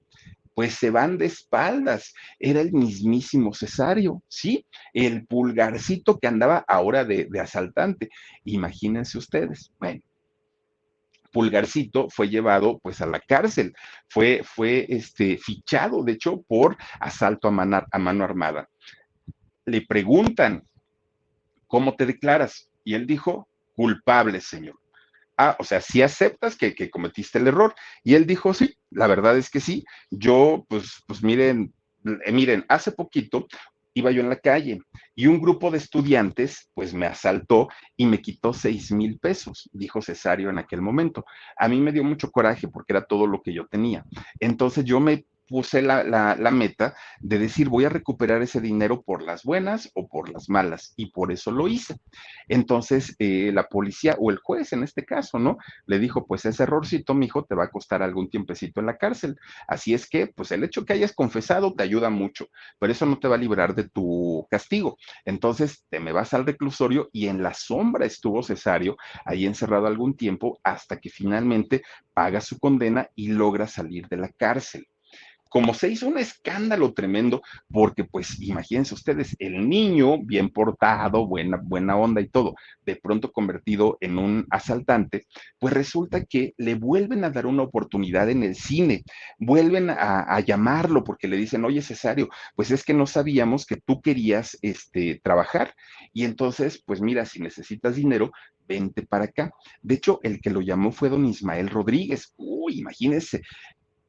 [0.54, 2.12] Pues se van de espaldas.
[2.36, 4.66] Era el mismísimo Cesario, ¿sí?
[4.92, 8.08] El pulgarcito que andaba ahora de, de asaltante.
[8.42, 9.70] Imagínense ustedes.
[9.78, 10.00] Bueno,
[11.30, 13.72] Pulgarcito fue llevado pues a la cárcel,
[14.08, 18.68] fue, fue este, fichado, de hecho, por asalto a a mano armada.
[19.64, 20.66] Le preguntan,
[21.68, 22.68] ¿cómo te declaras?
[22.82, 24.74] Y él dijo, culpable, señor
[25.38, 27.74] ah, o sea, si aceptas que, que, cometiste el error.
[28.04, 29.84] Y él dijo, sí, la verdad es que sí.
[30.10, 31.72] Yo, pues, pues miren,
[32.24, 33.46] eh, miren, hace poquito
[33.94, 34.80] iba yo en la calle
[35.14, 40.00] y un grupo de estudiantes pues me asaltó y me quitó seis mil pesos, dijo
[40.00, 41.24] Cesario en aquel momento.
[41.56, 44.04] A mí me dio mucho coraje porque era todo lo que yo tenía.
[44.38, 49.22] Entonces yo me puse la, la, meta de decir voy a recuperar ese dinero por
[49.22, 51.96] las buenas o por las malas y por eso lo hice.
[52.48, 55.58] Entonces eh, la policía o el juez en este caso, ¿no?
[55.86, 59.36] Le dijo pues ese errorcito, mijo, te va a costar algún tiempecito en la cárcel.
[59.66, 63.18] Así es que pues el hecho que hayas confesado te ayuda mucho, pero eso no
[63.18, 64.98] te va a librar de tu castigo.
[65.24, 70.16] Entonces te me vas al reclusorio y en la sombra estuvo Cesario ahí encerrado algún
[70.16, 71.82] tiempo hasta que finalmente
[72.12, 74.86] paga su condena y logra salir de la cárcel
[75.48, 81.58] como se hizo un escándalo tremendo, porque pues imagínense ustedes, el niño bien portado, buena,
[81.62, 85.26] buena onda y todo, de pronto convertido en un asaltante,
[85.58, 89.02] pues resulta que le vuelven a dar una oportunidad en el cine,
[89.38, 94.00] vuelven a, llamarlo porque le dicen, oye Cesario, pues es que no sabíamos que tú
[94.00, 95.74] querías este, trabajar
[96.12, 98.30] y entonces, pues mira, si necesitas dinero,
[98.68, 99.50] vente para acá.
[99.82, 102.34] De hecho, el que lo llamó fue don Ismael Rodríguez.
[102.36, 103.42] Uy, imagínense,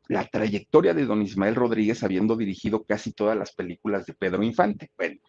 [0.10, 4.90] la trayectoria de don Ismael Rodríguez habiendo dirigido casi todas las películas de Pedro Infante.
[4.98, 5.20] Bueno,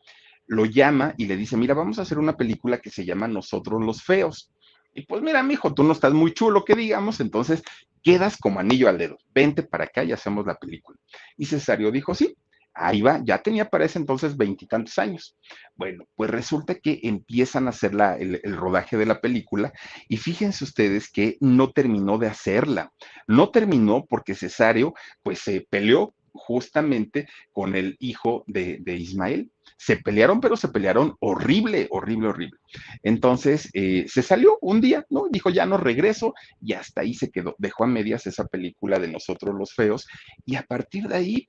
[0.46, 3.84] lo llama y le dice, mira, vamos a hacer una película que se llama Nosotros
[3.84, 4.50] los Feos.
[4.94, 7.62] Y pues mira, mijo, tú no estás muy chulo, que digamos, entonces
[8.02, 9.18] quedas como anillo al dedo.
[9.34, 10.98] Vente para acá y hacemos la película.
[11.36, 12.34] Y Cesario dijo, sí,
[12.80, 15.36] ahí va, ya tenía para ese entonces veintitantos años.
[15.76, 19.72] Bueno, pues resulta que empiezan a hacer la, el, rodaje de la película
[20.08, 22.92] y fíjense ustedes que no terminó de hacerla.
[23.26, 29.50] No terminó porque Cesario pues se peleó justamente con el hijo de, de Ismael.
[29.76, 32.58] Se pelearon, pero se pelearon horrible, horrible, horrible.
[33.02, 35.26] Entonces eh, se salió un día, ¿no?
[35.30, 37.54] Dijo, ya no regreso, y hasta ahí se quedó.
[37.58, 40.06] Dejó a medias esa película de Nosotros los Feos,
[40.44, 41.48] y a partir de ahí,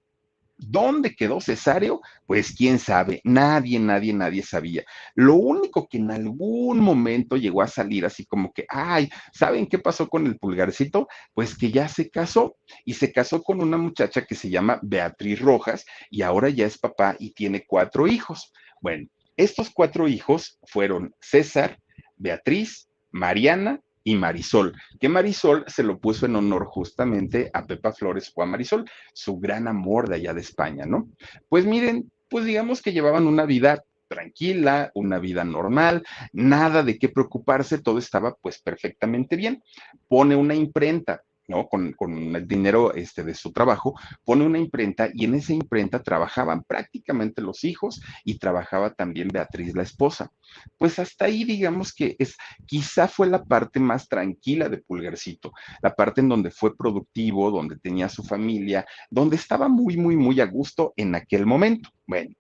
[0.62, 2.02] ¿Dónde quedó Cesario?
[2.28, 4.84] Pues quién sabe, nadie, nadie, nadie sabía.
[5.16, 9.80] Lo único que en algún momento llegó a salir así como que, ay, ¿saben qué
[9.80, 11.08] pasó con el pulgarcito?
[11.34, 15.40] Pues que ya se casó y se casó con una muchacha que se llama Beatriz
[15.40, 18.54] Rojas y ahora ya es papá y tiene cuatro hijos.
[18.82, 21.80] Bueno, estos cuatro hijos fueron César,
[22.18, 28.32] Beatriz, Mariana y Marisol, que Marisol se lo puso en honor justamente a Pepa Flores
[28.34, 31.10] Juan Marisol, su gran amor de allá de España, ¿no?
[31.50, 37.08] Pues miren, pues digamos que llevaban una vida tranquila, una vida normal, nada de qué
[37.08, 39.64] preocuparse, todo estaba pues perfectamente bien.
[40.08, 41.24] Pone una imprenta,
[41.70, 46.64] Con, el dinero este, de su trabajo, pone una imprenta y en esa imprenta trabajaban
[46.64, 50.32] prácticamente los hijos y trabajaba también Beatriz, la esposa.
[50.78, 52.36] Pues hasta ahí digamos que es,
[52.66, 57.78] quizá fue la parte más tranquila de Pulgarcito, la parte en donde fue productivo, donde
[57.78, 61.90] tenía su familia, donde estaba muy, muy, muy a gusto en aquel momento.
[62.08, 62.36] Bueno,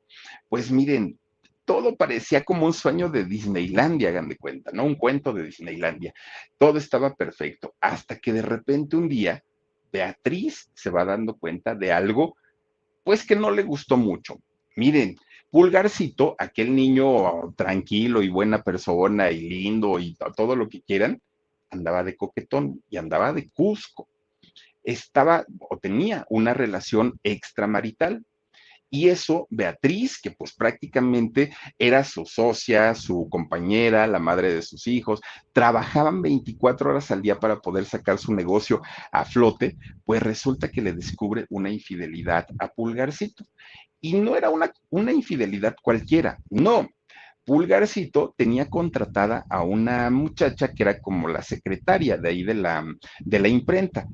[0.49, 1.19] pues miren,
[1.65, 4.83] todo parecía como un sueño de Disneylandia, hagan de cuenta, ¿no?
[4.83, 6.13] Un cuento de Disneylandia.
[6.57, 9.43] Todo estaba perfecto, hasta que de repente un día
[9.91, 12.35] Beatriz se va dando cuenta de algo,
[13.03, 14.39] pues que no le gustó mucho.
[14.75, 15.17] Miren,
[15.49, 21.21] Pulgarcito, aquel niño tranquilo y buena persona y lindo y todo lo que quieran,
[21.69, 24.07] andaba de coquetón y andaba de Cusco.
[24.83, 28.25] Estaba o tenía una relación extramarital
[28.93, 34.85] y eso, Beatriz, que pues prácticamente era su socia, su compañera, la madre de sus
[34.85, 35.21] hijos,
[35.53, 38.81] trabajaban 24 horas al día para poder sacar su negocio
[39.13, 43.45] a flote, pues resulta que le descubre una infidelidad a Pulgarcito.
[44.01, 46.89] Y no era una, una infidelidad cualquiera, no,
[47.45, 52.85] Pulgarcito tenía contratada a una muchacha que era como la secretaria de ahí de la,
[53.19, 54.05] de la imprenta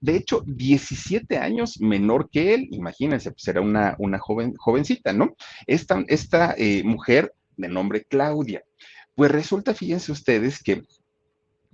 [0.00, 5.34] de hecho, 17 años menor que él, imagínense, pues era una, una joven, jovencita, ¿no?
[5.66, 8.62] Esta, esta eh, mujer de nombre Claudia.
[9.14, 10.84] Pues resulta, fíjense ustedes, que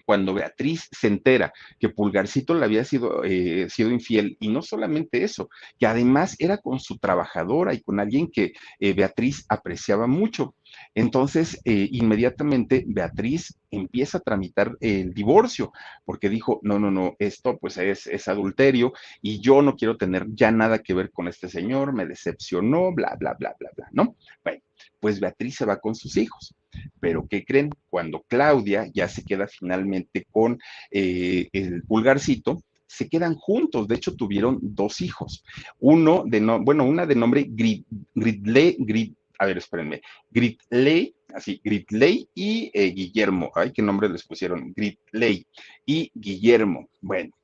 [0.05, 5.25] cuando Beatriz se entera que Pulgarcito le había sido, eh, sido infiel, y no solamente
[5.25, 10.55] eso, que además era con su trabajadora y con alguien que eh, Beatriz apreciaba mucho.
[10.95, 15.73] Entonces, eh, inmediatamente Beatriz empieza a tramitar el divorcio,
[16.05, 20.27] porque dijo, no, no, no, esto pues es, es adulterio y yo no quiero tener
[20.35, 24.17] ya nada que ver con este señor, me decepcionó, bla, bla, bla, bla, bla, ¿no?
[24.45, 24.61] Bueno,
[25.01, 26.55] pues Beatriz se va con sus hijos.
[27.01, 27.71] Pero ¿qué creen?
[27.89, 30.59] Cuando Claudia ya se queda finalmente con
[30.91, 33.89] eh, el pulgarcito, se quedan juntos.
[33.89, 35.45] De hecho, tuvieron dos hijos.
[35.79, 42.29] Uno de no, bueno, una de nombre Gridley, Grid, a ver, espérenme, Gridley, así, Gridley
[42.35, 43.51] y eh, Guillermo.
[43.55, 45.47] Ay, qué nombre les pusieron, Gridley
[45.87, 46.89] y Guillermo.
[47.01, 47.35] Bueno,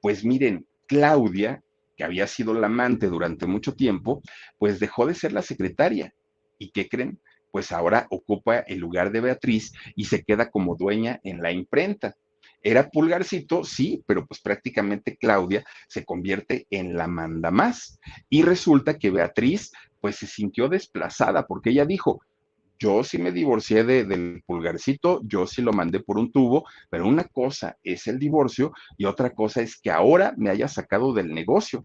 [0.00, 1.62] pues miren, Claudia,
[1.96, 4.22] que había sido la amante durante mucho tiempo,
[4.58, 6.14] pues dejó de ser la secretaria.
[6.58, 7.18] ¿Y qué creen?
[7.50, 12.14] pues ahora ocupa el lugar de Beatriz y se queda como dueña en la imprenta.
[12.62, 17.98] Era pulgarcito, sí, pero pues prácticamente Claudia se convierte en la manda más.
[18.28, 22.20] Y resulta que Beatriz pues se sintió desplazada porque ella dijo,
[22.78, 27.24] yo sí me divorcié del pulgarcito, yo sí lo mandé por un tubo, pero una
[27.24, 31.84] cosa es el divorcio y otra cosa es que ahora me haya sacado del negocio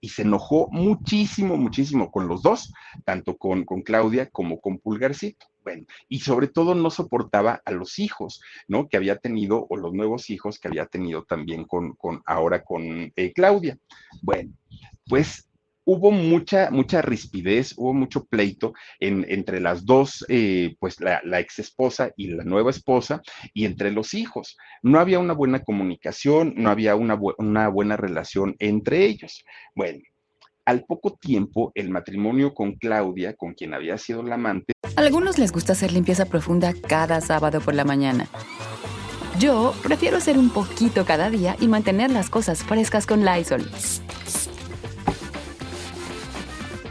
[0.00, 2.72] y se enojó muchísimo, muchísimo con los dos,
[3.04, 5.46] tanto con, con Claudia como con Pulgarcito.
[5.64, 8.88] Bueno, y sobre todo no soportaba a los hijos, ¿no?
[8.88, 13.12] Que había tenido, o los nuevos hijos que había tenido también con, con ahora con
[13.16, 13.76] eh, Claudia.
[14.22, 14.52] Bueno,
[15.08, 15.45] pues
[15.86, 22.10] hubo mucha, mucha rispidez, hubo mucho pleito entre las dos, eh, pues la, ex esposa
[22.16, 23.22] y la nueva esposa,
[23.54, 24.56] y entre los hijos.
[24.82, 29.44] No había una buena comunicación, no había una, una buena relación entre ellos.
[29.74, 30.00] Bueno,
[30.64, 34.72] al poco tiempo, el matrimonio con Claudia, con quien había sido la amante.
[34.96, 38.28] A algunos les gusta hacer limpieza profunda cada sábado por la mañana.
[39.38, 43.70] Yo prefiero hacer un poquito cada día y mantener las cosas frescas con Lysol.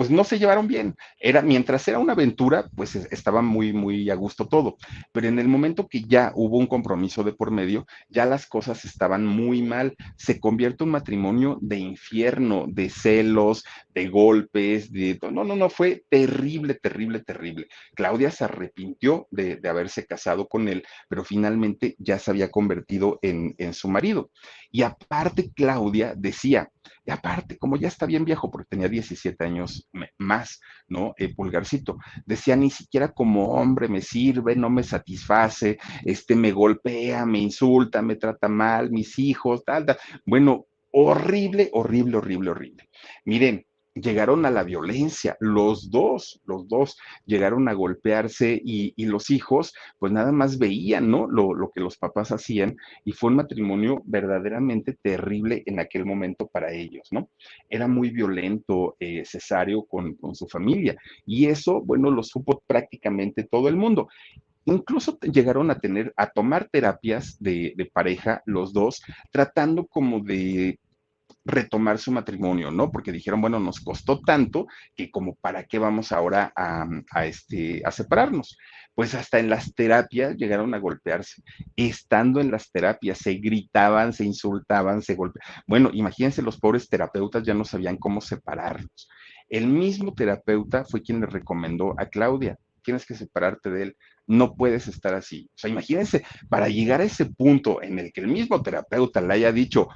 [0.00, 0.96] pues no se llevaron bien.
[1.18, 4.78] Era, mientras era una aventura, pues estaba muy, muy a gusto todo.
[5.12, 8.86] Pero en el momento que ya hubo un compromiso de por medio, ya las cosas
[8.86, 9.94] estaban muy mal.
[10.16, 15.18] Se convierte un matrimonio de infierno, de celos, de golpes, de...
[15.30, 17.66] No, no, no, fue terrible, terrible, terrible.
[17.94, 23.18] Claudia se arrepintió de, de haberse casado con él, pero finalmente ya se había convertido
[23.20, 24.30] en, en su marido.
[24.70, 26.70] Y aparte, Claudia decía,
[27.04, 31.12] y aparte, como ya está bien viejo, porque tenía 17 años más, ¿no?
[31.16, 37.26] El pulgarcito, decía, ni siquiera como hombre me sirve, no me satisface, este, me golpea,
[37.26, 39.98] me insulta, me trata mal, mis hijos, tal, tal.
[40.24, 42.88] Bueno, horrible, horrible, horrible, horrible.
[43.24, 43.64] Miren,
[44.00, 50.12] llegaron a la violencia, los dos, los dos llegaron a golpearse y, los hijos pues
[50.12, 51.26] nada más veían, ¿no?
[51.26, 56.72] Lo, que los papás hacían y fue un matrimonio verdaderamente terrible en aquel momento para
[56.72, 57.28] ellos, ¿no?
[57.68, 60.96] Era muy violento eh, Cesario con, su familia
[61.26, 64.08] y eso, bueno, lo supo prácticamente todo el mundo.
[64.64, 69.02] Incluso llegaron a tener, a tomar terapias de pareja los dos,
[69.32, 70.78] tratando como de
[71.44, 72.90] retomar su matrimonio, ¿no?
[72.90, 76.86] Porque dijeron, bueno, nos costó tanto que como para qué vamos ahora a,
[77.24, 78.56] este, a separarnos.
[78.94, 81.42] Pues hasta en las terapias llegaron a golpearse.
[81.76, 85.62] Estando en las terapias se gritaban, se insultaban, se golpeaban.
[85.66, 89.08] Bueno, imagínense, los pobres terapeutas ya no sabían cómo separarlos.
[89.48, 94.54] El mismo terapeuta fue quien le recomendó a Claudia, tienes que separarte de él, no
[94.54, 95.50] puedes estar así.
[95.54, 99.34] O sea, imagínense, para llegar a ese punto en el que el mismo terapeuta le
[99.34, 99.88] haya dicho,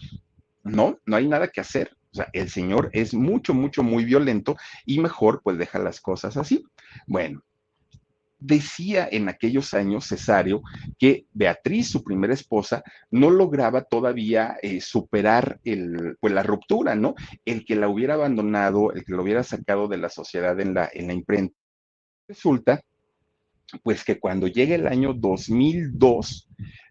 [0.65, 1.97] no, no hay nada que hacer.
[2.13, 6.37] O sea, el Señor es mucho, mucho, muy violento y mejor pues deja las cosas
[6.37, 6.65] así.
[7.07, 7.43] Bueno,
[8.39, 10.63] decía en aquellos años Cesario
[10.99, 17.15] que Beatriz, su primera esposa, no lograba todavía eh, superar el, pues, la ruptura, ¿no?
[17.45, 20.91] El que la hubiera abandonado, el que lo hubiera sacado de la sociedad en la,
[20.93, 21.57] en la imprenta.
[22.29, 22.83] Resulta,
[23.83, 26.49] pues que cuando llega el año 2002,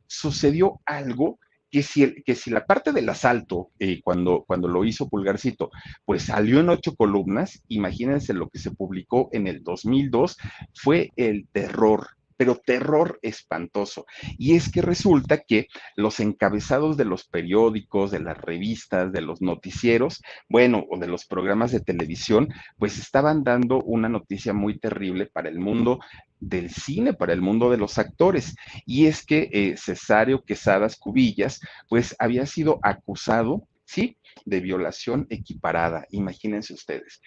[0.08, 1.40] sucedió algo
[1.74, 5.72] que si, que si la parte del asalto, eh, cuando, cuando lo hizo Pulgarcito,
[6.06, 10.38] pues salió en ocho columnas, imagínense lo que se publicó en el 2002,
[10.76, 14.06] fue el terror pero terror espantoso.
[14.38, 19.42] Y es que resulta que los encabezados de los periódicos, de las revistas, de los
[19.42, 25.26] noticieros, bueno, o de los programas de televisión, pues estaban dando una noticia muy terrible
[25.26, 26.00] para el mundo
[26.40, 28.56] del cine, para el mundo de los actores.
[28.86, 34.18] Y es que eh, Cesario Quesadas Cubillas, pues había sido acusado, ¿sí?
[34.46, 37.22] de violación equiparada, imagínense ustedes.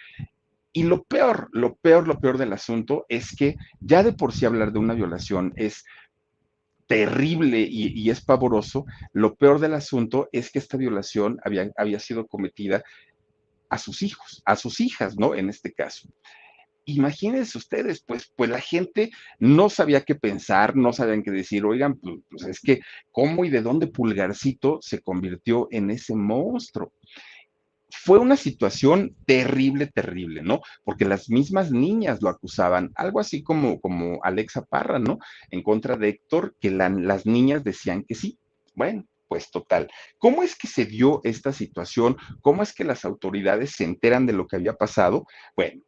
[0.73, 4.45] Y lo peor, lo peor, lo peor del asunto es que ya de por sí
[4.45, 5.85] hablar de una violación es
[6.85, 8.85] terrible y, es pavoroso.
[9.11, 12.83] Lo peor del asunto es que esta violación había, había sido cometida
[13.69, 15.35] a sus hijos, a sus hijas, ¿no?
[15.35, 16.09] En este caso
[16.87, 21.95] imagínense ustedes, pues, pues la gente no sabía qué pensar, no sabían qué decir, oigan,
[21.95, 22.79] pues, pues, es que
[23.11, 26.93] cómo y de dónde Pulgarcito se convirtió en ese monstruo
[27.89, 30.61] fue una situación terrible, terrible, ¿no?
[30.83, 35.19] Porque las mismas niñas lo acusaban, algo así como, como Alexa Parra, ¿no?
[35.51, 38.37] En contra de Héctor, que las niñas decían que sí.
[38.75, 39.89] Bueno, pues total.
[40.17, 42.17] ¿Cómo es que se dio esta situación?
[42.41, 45.25] ¿Cómo es que las autoridades se enteran de lo que había pasado?
[45.55, 45.81] Bueno,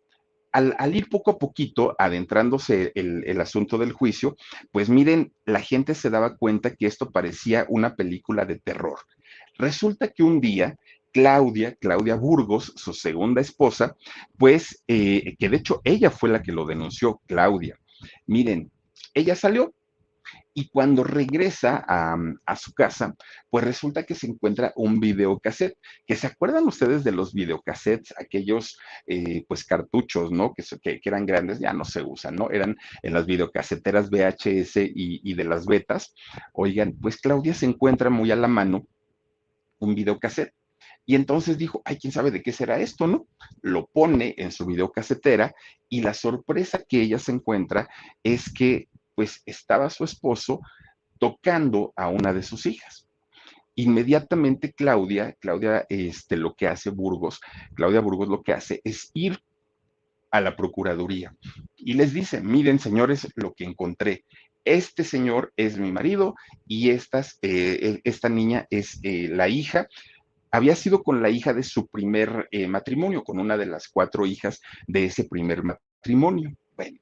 [0.51, 4.35] al, ir poco a poquito adentrándose el, el, asunto del juicio,
[4.71, 8.99] pues miren, la gente se daba cuenta que esto parecía una película de terror.
[9.57, 10.75] Resulta que un día
[11.11, 13.95] Claudia, Claudia Burgos, su segunda esposa,
[14.37, 17.79] pues eh, que de hecho ella fue la que lo denunció, Claudia.
[18.27, 18.71] Miren,
[19.13, 19.73] ella salió
[20.53, 23.15] y cuando regresa a, su casa,
[23.49, 28.77] pues resulta que se encuentra un videocassette, que se acuerdan ustedes de los videocassettes, aquellos
[29.07, 30.53] eh, pues cartuchos, ¿no?
[30.53, 32.51] Que, que, eran grandes, ya no se usan, ¿no?
[32.51, 36.13] Eran en las videocaseteras VHS y, de las betas.
[36.53, 38.85] Oigan, pues Claudia se encuentra muy a la mano
[39.79, 40.53] un videocassette
[41.09, 43.25] y entonces dijo, ay, quién sabe de qué será esto, ¿no?
[43.63, 45.55] Lo pone en su videocasetera
[45.89, 47.89] y la sorpresa que ella se encuentra
[48.21, 50.61] es que pues estaba su esposo
[51.17, 53.07] tocando a una de sus hijas.
[53.73, 57.41] Inmediatamente Claudia, Claudia, este, lo que hace Burgos,
[57.73, 59.39] Claudia Burgos lo que hace es ir
[60.29, 61.35] a la Procuraduría
[61.75, 64.25] y les dice, miren señores, lo que encontré.
[64.63, 66.35] Este señor es mi marido
[66.67, 69.87] y estas, eh, esta niña es eh, la hija
[70.51, 74.25] había sido con la hija de su primer eh, matrimonio, con una de las cuatro
[74.25, 76.55] hijas de ese primer matrimonio.
[76.75, 76.99] Bueno,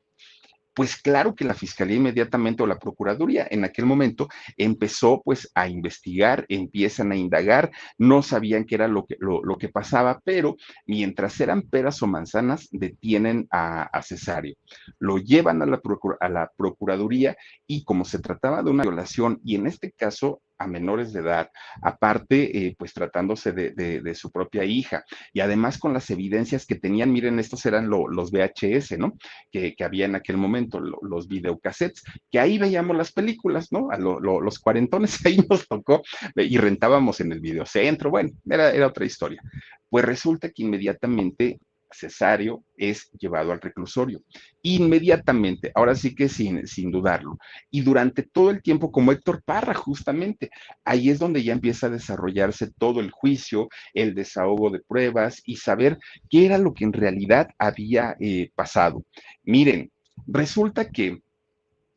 [0.78, 4.28] pues claro que la fiscalía inmediatamente o la procuraduría en aquel momento
[4.58, 9.70] empezó pues a investigar, empiezan a indagar, no sabían qué era lo que, lo, que
[9.70, 14.56] pasaba, pero mientras eran peras o manzanas, detienen a, Cesario,
[15.00, 15.82] lo llevan a la,
[16.20, 17.36] a la procuraduría
[17.66, 21.52] y como se trataba de una violación y en este caso a menores de edad,
[21.82, 25.04] aparte, eh, pues tratándose de, su propia hija,
[25.34, 29.14] y además con las evidencias que tenían, miren, estos eran los VHS, ¿no?
[29.52, 33.90] Que, había en aquel momento, los videocassettes, que ahí veíamos las películas, ¿no?
[33.92, 36.02] A los cuarentones ahí nos tocó
[36.36, 39.42] y rentábamos en el videocentro, bueno, era, era otra historia.
[39.90, 41.60] Pues resulta que inmediatamente
[41.92, 44.22] Cesario es llevado al reclusorio.
[44.62, 47.38] Inmediatamente, ahora sí que sin, sin dudarlo.
[47.72, 50.50] Y durante todo el tiempo, como Héctor Parra, justamente,
[50.84, 55.58] ahí es donde ya empieza a desarrollarse todo el juicio, el desahogo de pruebas y
[55.58, 55.98] saber
[56.30, 59.06] qué era lo que en realidad había eh, pasado.
[59.44, 59.92] Miren,
[60.28, 61.22] resulta que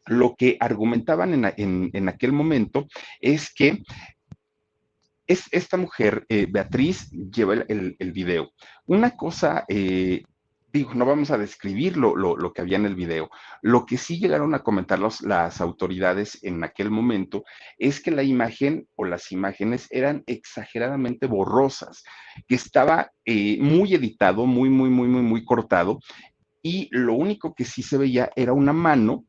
[0.07, 2.89] lo que argumentaban en, aquel momento
[3.21, 3.83] es que
[5.31, 8.51] es esta mujer, eh, Beatriz, lleva el, video.
[8.87, 10.25] Una cosa, eh,
[10.73, 13.31] digo, no vamos a describir lo, lo, que había en el video.
[13.63, 17.45] Lo que sí llegaron a comentar las autoridades en aquel momento
[17.79, 22.03] es que la imagen o las imágenes eran exageradamente borrosas,
[22.49, 26.01] que estaba eh, muy editado, muy, muy, muy, muy, muy cortado.
[26.61, 29.27] Y lo único que sí se veía era una mano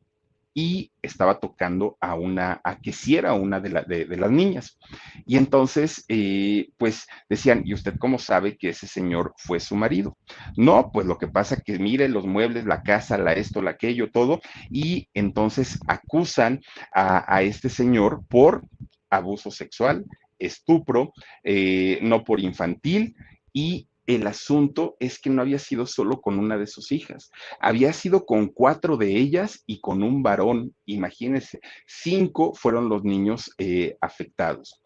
[0.54, 4.78] y estaba tocando a una, a que sí era una de, las niñas.
[5.26, 10.16] Y entonces, eh, pues decían, ¿y usted cómo sabe que ese señor fue su marido?
[10.56, 14.10] No, pues lo que pasa que mire los muebles, la casa, la esto, la aquello,
[14.10, 14.40] todo,
[14.70, 16.60] y entonces acusan
[16.92, 18.62] a, este señor por
[19.10, 20.04] abuso sexual,
[20.38, 21.12] estupro,
[21.44, 23.14] eh, no por infantil,
[23.52, 27.92] y el asunto es que no había sido solo con una de sus hijas, había
[27.92, 30.74] sido con cuatro de ellas y con un varón.
[30.86, 34.80] Imagínense, cinco fueron los niños eh, afectados.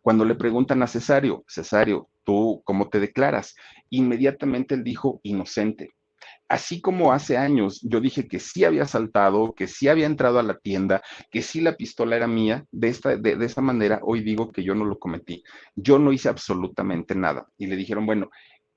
[0.00, 3.54] Cuando le preguntan a Cesario, Cesario, ¿tú cómo te declaras?
[3.88, 5.90] Inmediatamente él dijo, inocente.
[6.48, 10.42] Así como hace años yo dije que sí había saltado, que sí había entrado a
[10.42, 14.22] la tienda, que sí la pistola era mía, de esta, de, de esta manera hoy
[14.22, 15.42] digo que yo no lo cometí.
[15.74, 17.46] Yo no hice absolutamente nada.
[17.56, 18.28] Y le dijeron, bueno,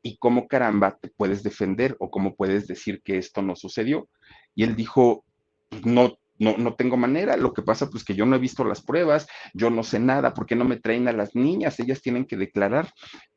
[0.06, 4.08] ¿y cómo caramba te puedes defender o cómo puedes decir que esto no sucedió?
[4.54, 5.26] Y él dijo,
[5.68, 8.64] pues no, no, no tengo manera, lo que pasa pues que yo no he visto
[8.64, 9.26] las pruebas,
[9.56, 11.80] yo no sé nada, ¿por qué no me traen a las niñas?
[11.80, 12.94] Ellas tienen que declarar.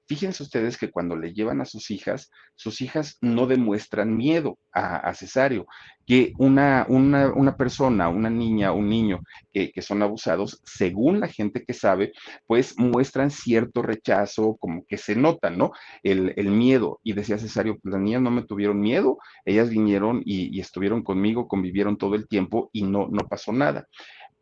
[0.08, 5.12] Fíjense ustedes que cuando le llevan a sus hijas, sus hijas no demuestran miedo a,
[5.12, 5.66] Cesario,
[6.06, 9.20] que una, una, persona, una niña, un niño
[9.52, 12.12] que, son abusados, según la gente que sabe,
[12.46, 15.72] pues muestran cierto rechazo, como que se nota, ¿no?
[16.02, 17.00] El, miedo.
[17.02, 21.02] Y decía Cesario, pues las niñas no me tuvieron miedo, ellas vinieron y, y estuvieron
[21.02, 23.86] conmigo, convivieron todo el tiempo y no, no pasó nada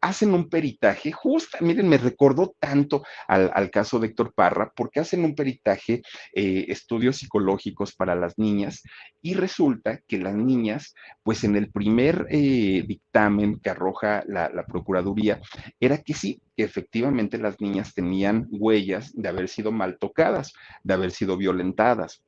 [0.07, 5.24] hacen un peritaje, justo, miren, me recordó tanto al, caso de Héctor Parra, porque hacen
[5.24, 6.02] un peritaje,
[6.32, 8.82] eh, estudios psicológicos para las niñas,
[9.20, 10.94] y resulta que las niñas,
[11.24, 15.40] pues en el primer eh, dictamen que arroja la, la Procuraduría,
[15.80, 20.52] era que sí, que efectivamente las niñas tenían huellas de haber sido mal tocadas,
[20.84, 22.22] de haber sido violentadas.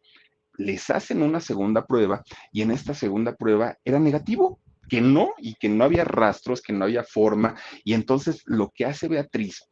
[0.57, 4.59] Les hacen una segunda prueba y en esta segunda prueba era negativo
[4.89, 7.57] que no y que no había rastros, que no había forma.
[7.85, 9.63] Y entonces lo que hace Beatriz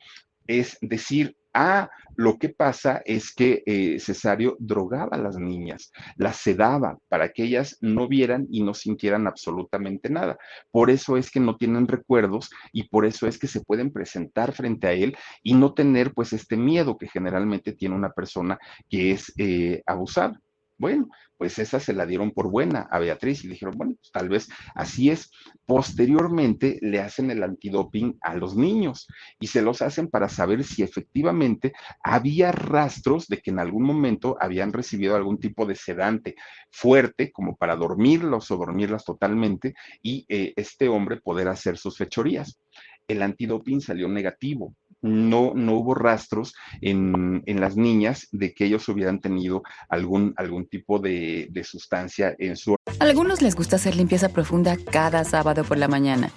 [0.47, 6.37] es decir, ah, lo que pasa es que eh, Cesario drogaba a las niñas, las
[6.37, 10.39] sedaba para que ellas no vieran y no sintieran absolutamente nada.
[10.71, 14.53] Por eso es que no tienen recuerdos y por eso es que se pueden presentar
[14.53, 18.59] frente a él y no tener pues este miedo que generalmente tiene una persona
[18.89, 20.41] que es eh, abusada.
[20.79, 21.09] Bueno,
[21.39, 24.49] pues esa se la dieron por buena a Beatriz y dijeron, bueno, pues tal vez
[24.75, 25.31] así es.
[25.65, 29.07] Posteriormente le hacen el antidoping a los niños
[29.41, 31.73] y se los hacen para saber si efectivamente
[32.03, 36.37] había rastros de que en algún momento habían recibido algún tipo de sedante
[36.71, 42.61] fuerte como para dormirlos o dormirlas totalmente y eh, este hombre poder hacer sus fechorías.
[43.09, 49.21] El antidoping salió negativo no, no hubo rastros en, las niñas de que ellos hubieran
[49.21, 52.77] tenido algún, algún tipo de, de sustancia en su...
[52.99, 56.31] Algunos les gusta hacer limpieza profunda cada sábado por la mañana.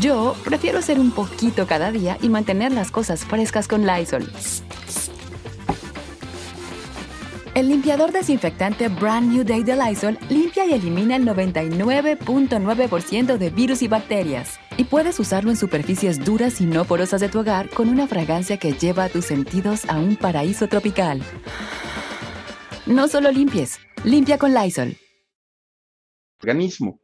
[0.00, 4.28] Yo prefiero hacer un poquito cada día y mantener las cosas frescas con Lysol.
[7.54, 13.82] El limpiador desinfectante Brand New Day de Lysol limpia y elimina el 99.9% de virus
[13.82, 14.58] y bacterias.
[14.76, 18.56] Y puedes usarlo en superficies duras y no porosas de tu hogar con una fragancia
[18.56, 21.22] que lleva a tus sentidos a un paraíso tropical.
[22.86, 24.96] No solo limpies, limpia con Lysol.
[26.42, 27.00] Organismo.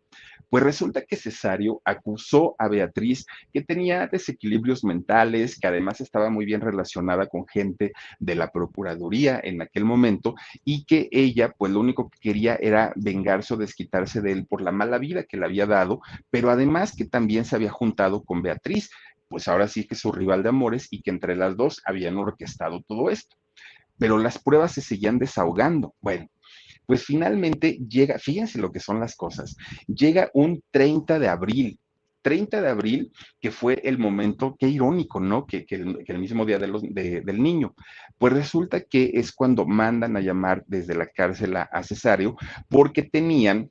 [0.50, 6.44] Pues resulta que Cesario acusó a Beatriz que tenía desequilibrios mentales, que además estaba muy
[6.44, 10.34] bien relacionada con gente de la Procuraduría en aquel momento
[10.64, 14.60] y que ella pues lo único que quería era vengarse o desquitarse de él por
[14.60, 18.42] la mala vida que le había dado, pero además que también se había juntado con
[18.42, 18.90] Beatriz,
[19.28, 22.82] pues ahora sí que su rival de amores y que entre las dos habían orquestado
[22.82, 23.36] todo esto.
[23.98, 25.94] Pero las pruebas se seguían desahogando.
[26.00, 26.26] Bueno,
[26.86, 29.56] pues finalmente llega, fíjense lo que son las cosas,
[29.86, 31.78] llega un 30 de abril
[32.22, 35.46] 30 de abril, que fue el momento, qué irónico, ¿no?
[35.46, 37.74] Que, el, mismo día del niño.
[38.18, 42.36] Pues resulta que es cuando mandan a llamar desde la cárcel a, Cesario
[42.68, 43.70] porque tenían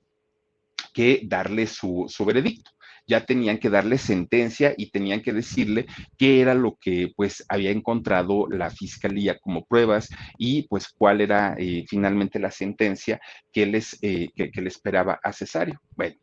[0.94, 2.72] que darle su, su veredicto
[3.10, 7.72] ya tenían que darle sentencia y tenían que decirle qué era lo que pues había
[7.72, 13.20] encontrado la fiscalía como pruebas y pues cuál era eh, finalmente la sentencia
[13.52, 15.82] que les eh, que, le esperaba a Cesario.
[15.96, 16.16] Bueno,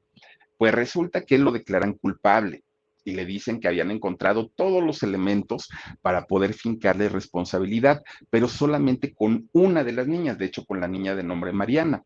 [0.56, 2.62] pues resulta que lo declaran culpable
[3.04, 5.68] y le dicen que habían encontrado todos los elementos
[6.02, 10.88] para poder fincarle responsabilidad, pero solamente con una de las niñas, de hecho con la
[10.88, 12.04] niña de nombre Mariana,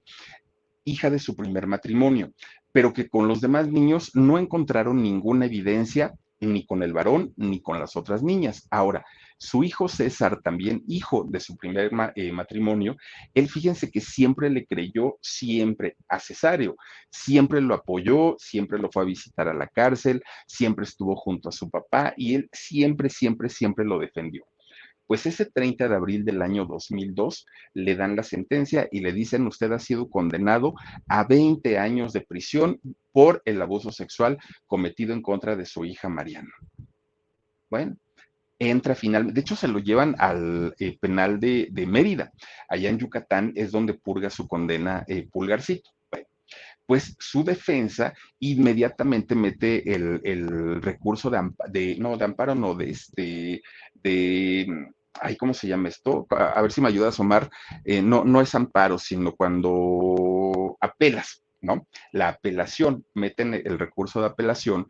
[0.85, 2.33] hija de su primer matrimonio
[2.73, 7.61] pero que con los demás niños no encontraron ninguna evidencia ni con el varón ni
[7.61, 8.67] con las otras niñas.
[8.71, 9.05] Ahora,
[9.39, 12.97] su hijo César, también hijo de su primer eh, matrimonio,
[13.35, 16.77] él fíjense que siempre le creyó siempre a Cesario,
[17.11, 21.53] siempre lo apoyó, siempre lo fue a visitar a la cárcel, siempre estuvo junto a
[21.53, 24.45] su papá y él siempre, siempre, siempre lo defendió.
[25.11, 27.45] Pues ese 30 de abril del año 2002
[27.75, 30.75] le dan la sentencia y le dicen usted ha sido condenado
[31.09, 32.81] a 20 años de prisión
[33.11, 34.39] por el abuso sexual
[34.69, 36.53] cometido en contra de su hija Mariana.
[37.69, 37.97] Bueno,
[38.57, 42.31] entra finalmente, de hecho se lo llevan al eh, penal de, Mérida,
[42.69, 45.91] allá en Yucatán es donde purga su condena eh, Pulgarcito.
[46.87, 53.63] pues su defensa inmediatamente mete el, recurso de, de, no, de amparo, no, de este,
[54.05, 56.27] de ay, ¿cómo se llama esto?
[56.31, 57.51] A, ver si me ayuda a Omar,
[57.85, 61.87] eh, no, no es amparo, sino cuando apelas, ¿no?
[62.13, 64.87] La apelación, meten el recurso de apelación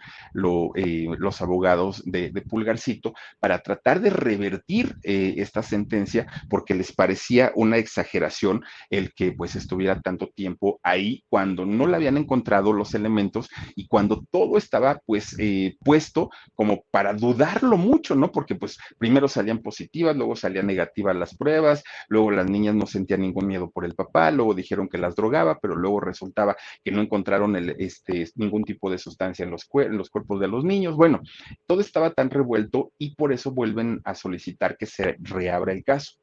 [0.76, 7.52] eh, los abogados de, Pulgarcito para tratar de revertir eh, esta sentencia porque les parecía
[7.54, 12.94] una exageración el que pues estuviera tanto tiempo ahí cuando no le habían encontrado los
[12.94, 18.32] elementos y cuando todo estaba pues eh, puesto como para dudarlo mucho, ¿no?
[18.32, 23.20] Porque pues primero salían positivas, luego salían negativas las pruebas, luego las niñas no sentían
[23.20, 27.02] ningún miedo por el papá, luego dijeron que las drogaba, pero luego resultaba que no
[27.02, 30.96] encontraron este, ningún tipo de sustancia en los, cuerpos de los niños.
[30.96, 31.20] Bueno,
[31.66, 36.14] todo estaba tan revuelto y por eso vuelven a solicitar que se reabra el caso.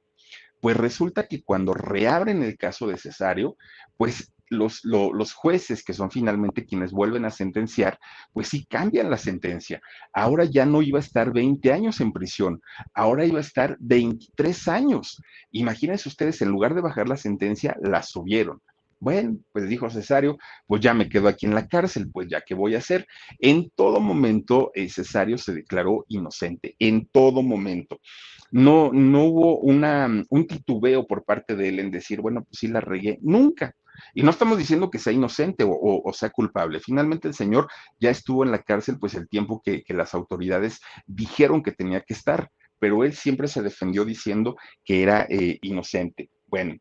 [0.59, 3.57] Pues resulta que cuando reabren el caso de Cesario,
[3.95, 7.99] pues los, los, jueces, que son finalmente quienes vuelven a sentenciar,
[8.33, 9.81] pues sí cambian la sentencia.
[10.13, 12.61] Ahora ya no iba a estar 20 años en prisión,
[12.93, 15.21] ahora iba a estar 23 años.
[15.51, 18.61] Imagínense ustedes, en lugar de bajar la sentencia, la subieron.
[18.99, 22.55] Bueno, pues dijo Cesario, pues ya me quedo aquí en la cárcel, pues ya qué
[22.55, 23.05] voy a hacer.
[23.39, 27.99] En todo momento, eh, Cesario se declaró inocente, en todo momento.
[28.49, 32.67] No, no hubo una, un titubeo por parte de él en decir, bueno, pues sí
[32.67, 33.75] la regué, nunca.
[34.13, 36.79] Y no estamos diciendo que sea inocente o, sea culpable.
[36.79, 37.67] Finalmente el señor
[37.99, 42.13] ya estuvo en la cárcel pues el tiempo que, las autoridades dijeron que tenía que
[42.13, 46.29] estar, pero él siempre se defendió diciendo que era eh, inocente.
[46.45, 46.75] Bueno,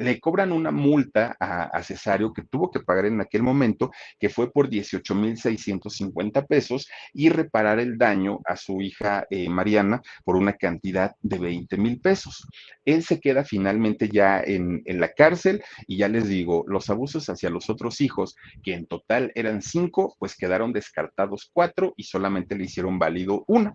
[0.00, 4.50] le cobran una multa a, Cesario que tuvo que pagar en aquel momento, que fue
[4.50, 11.14] por 18.650 pesos, y reparar el daño a su hija eh, Mariana por una cantidad
[11.20, 12.46] de 20 mil pesos.
[12.84, 17.28] Él se queda finalmente ya en, en, la cárcel y ya les digo, los abusos
[17.28, 22.56] hacia los otros hijos, que en total eran cinco, pues quedaron descartados cuatro y solamente
[22.56, 23.74] le hicieron válido una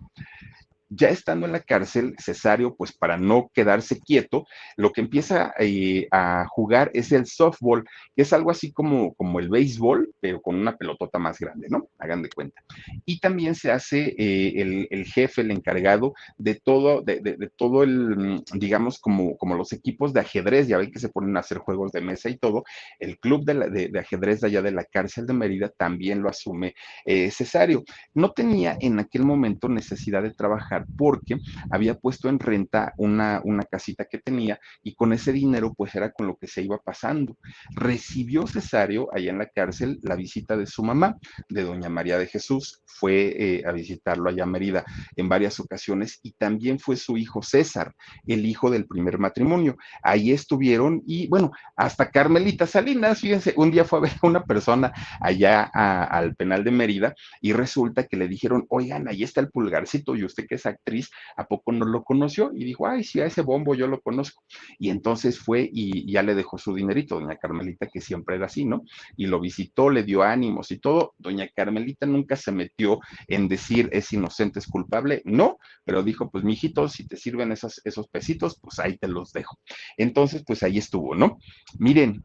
[0.88, 6.06] ya estando en la cárcel, Cesario, pues para no quedarse quieto, lo que empieza eh,
[6.10, 7.84] a jugar es el softball,
[8.14, 11.88] que es algo así como, como el béisbol, pero con una pelotota más grande, ¿no?
[11.98, 12.62] Hagan de cuenta.
[13.04, 18.44] Y también se hace eh, el, jefe, el encargado de todo, de, todo el, mm,
[18.54, 21.92] digamos, como, como los equipos de ajedrez, ya ven que se ponen a hacer juegos
[21.92, 22.64] de mesa y todo,
[22.98, 26.74] el club de, ajedrez de allá de la cárcel de Mérida también lo asume
[27.04, 27.84] eh, Cesario.
[28.14, 31.38] No tenía en aquel momento necesidad de trabajar porque
[31.70, 36.12] había puesto en renta una, una casita que tenía y con ese dinero pues era
[36.12, 37.36] con lo que se iba pasando.
[37.74, 41.16] Recibió Cesario allá en la cárcel la visita de su mamá,
[41.48, 44.84] de doña María de Jesús, fue eh, a visitarlo allá a Mérida
[45.16, 47.94] en varias ocasiones y también fue su hijo César,
[48.26, 49.76] el hijo del primer matrimonio.
[50.02, 54.44] Ahí estuvieron y bueno, hasta Carmelita Salinas, fíjense, un día fue a ver a una
[54.44, 59.50] persona allá al penal de Mérida y resulta que le dijeron, oigan, ahí está el
[59.50, 62.50] pulgarcito y usted que es actriz, ¿a poco no lo conoció?
[62.54, 64.42] Y dijo, ay, sí, a ese bombo yo lo conozco.
[64.78, 68.64] Y entonces fue y ya le dejó su dinerito, doña Carmelita, que siempre era así,
[68.64, 68.82] ¿no?
[69.16, 71.14] Y lo visitó, le dio ánimos y todo.
[71.18, 76.44] Doña Carmelita nunca se metió en decir es inocente, es culpable, no, pero dijo, pues
[76.44, 79.58] mijito, si te sirven esos, esos pesitos, pues ahí te los dejo.
[79.96, 81.38] Entonces, pues ahí estuvo, ¿no?
[81.78, 82.24] Miren,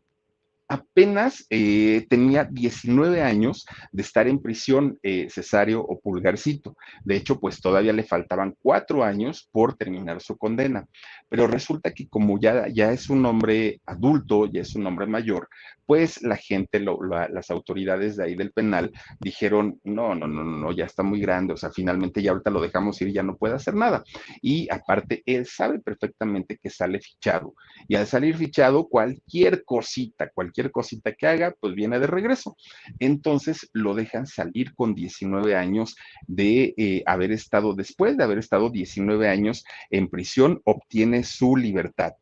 [0.72, 6.78] apenas eh, tenía 19 años de estar en prisión eh, Cesario o Pulgarcito.
[7.03, 10.88] De hecho, pues todavía le faltaban cuatro años por terminar su condena.
[11.28, 15.49] Pero resulta que como ya, ya es un hombre adulto, ya es un hombre mayor,
[15.86, 20.86] pues la gente, las autoridades de ahí del penal dijeron, no, no, no, no, ya
[20.86, 23.75] está muy grande, o sea, finalmente ya ahorita lo dejamos ir, ya no puede hacer
[23.75, 24.03] nada.
[24.41, 27.53] Y aparte, él sabe perfectamente que sale fichado.
[27.88, 32.55] Y al salir fichado, cualquier cosita, cualquier cosita que haga, pues viene de regreso.
[32.99, 35.95] Entonces lo dejan salir con 19 años
[36.27, 42.13] de eh, haber estado, después de haber estado 19 años en prisión, obtiene su libertad.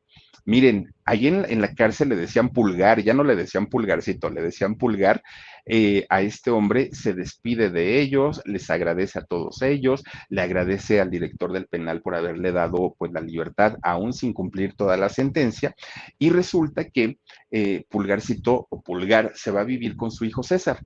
[0.49, 4.77] Miren, ahí en, la cárcel le decían pulgar, ya no le decían pulgarcito, le decían
[4.77, 5.21] pulgar.
[5.67, 11.01] Eh, a este hombre se despide de ellos, les agradece a todos ellos, le agradece
[11.01, 15.09] al director del penal por haberle dado pues la libertad aún sin cumplir toda la
[15.09, 15.75] sentencia
[16.17, 17.19] y resulta que
[17.51, 20.79] eh, Pulgarcito o Pulgar se va a vivir con su hijo César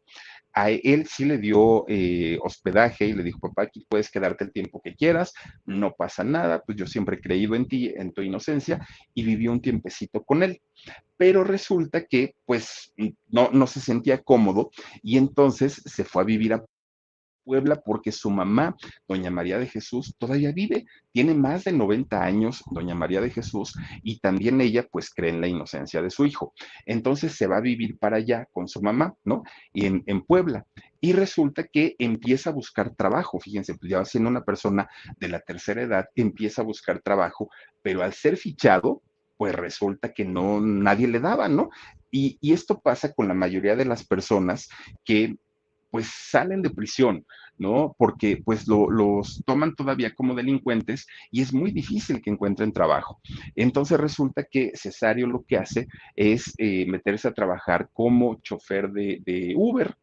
[0.54, 4.51] a él sí le dio eh, hospedaje y le dijo, papá, aquí puedes quedarte el
[4.51, 5.34] tiempo que quieras,
[5.66, 9.51] no pasa nada, pues yo siempre he creído en ti, en tu inocencia, y vivió
[9.51, 10.62] un tiempecito con él.
[11.18, 12.93] Pero resulta que, pues,
[13.28, 16.64] no, no se sentía cómodo y entonces se fue a vivir a
[17.44, 18.76] Puebla porque su mamá,
[19.08, 23.78] doña María de Jesús, todavía vive, tiene más de 90 años, doña María de Jesús,
[24.02, 26.54] y también ella pues cree en la inocencia de su hijo.
[26.86, 29.44] Entonces se va a vivir para allá con su mamá, ¿no?
[29.74, 30.66] Y en, en Puebla.
[31.02, 35.41] Y resulta que empieza a buscar trabajo, fíjense, pues ya siendo una persona de la
[35.41, 37.50] tercera edad, empieza a buscar trabajo,
[37.82, 39.02] pero al ser fichado,
[39.36, 41.70] pues resulta que no, nadie le daba, ¿no?
[42.10, 44.70] Y, y, esto pasa con la mayoría de las personas
[45.04, 45.36] que
[45.94, 47.24] pues salen de prisión,
[47.60, 47.96] ¿no?
[48.00, 53.22] Porque pues los toman todavía como delincuentes y es muy difícil que encuentren trabajo.
[53.56, 59.22] Entonces resulta que Cesario lo que hace es eh, meterse a trabajar como chofer de,
[59.24, 59.96] de Uber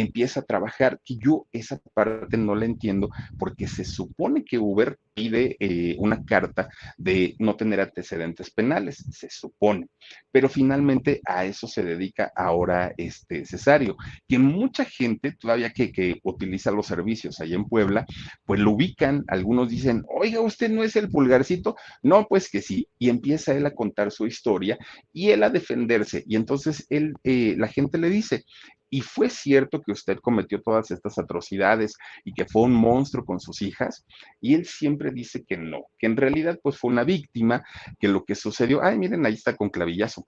[0.00, 4.96] empieza a trabajar, que yo esa parte no la entiendo, porque se supone que Uber
[5.12, 9.88] pide eh, una carta de no tener antecedentes penales, se supone,
[10.30, 13.96] pero finalmente a eso se dedica ahora este Cesario,
[14.28, 18.06] que mucha gente todavía que, que utiliza los servicios allá en Puebla,
[18.44, 22.86] pues lo ubican, algunos dicen, oiga, usted no es el pulgarcito, no, pues que sí,
[22.98, 24.78] y empieza él a contar su historia
[25.12, 28.44] y él a defenderse, y entonces él, eh, la gente le dice,
[28.90, 33.40] y fue cierto que usted cometió todas estas atrocidades y que fue un monstruo con
[33.40, 34.04] sus hijas,
[34.40, 37.64] y él siempre dice que no, que en realidad pues fue una víctima,
[37.98, 40.26] que lo que sucedió, ay, miren, ahí está con clavillazo,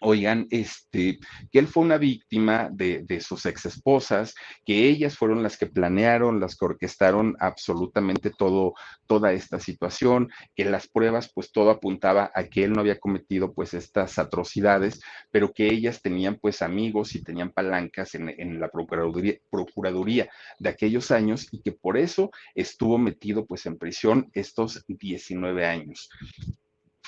[0.00, 1.18] oigan, este,
[1.50, 4.34] que él fue una víctima de, de, sus ex esposas,
[4.64, 8.74] que ellas fueron las que planearon, las que orquestaron absolutamente todo,
[9.06, 13.52] toda esta situación, que las pruebas, pues todo apuntaba a que él no había cometido
[13.52, 18.68] pues estas atrocidades, pero que ellas tenían pues amigos y tenían palancas en, en la
[18.68, 20.28] procuraduría, procuraduría
[20.58, 26.10] de aquellos años y que por eso estuvo metido pues en prisión estos 19 años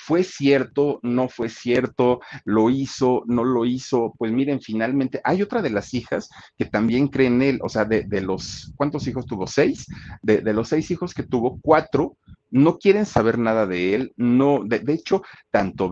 [0.09, 4.15] fue cierto, no fue cierto, lo hizo, no lo hizo.
[4.17, 7.85] Pues miren, finalmente hay otra de las hijas que también cree en él, o sea,
[7.85, 9.45] de, los, ¿cuántos hijos tuvo?
[9.45, 9.85] Seis.
[10.23, 12.17] De, los seis hijos que tuvo, cuatro
[12.51, 15.91] no quieren saber nada de él, no, de, hecho, tanto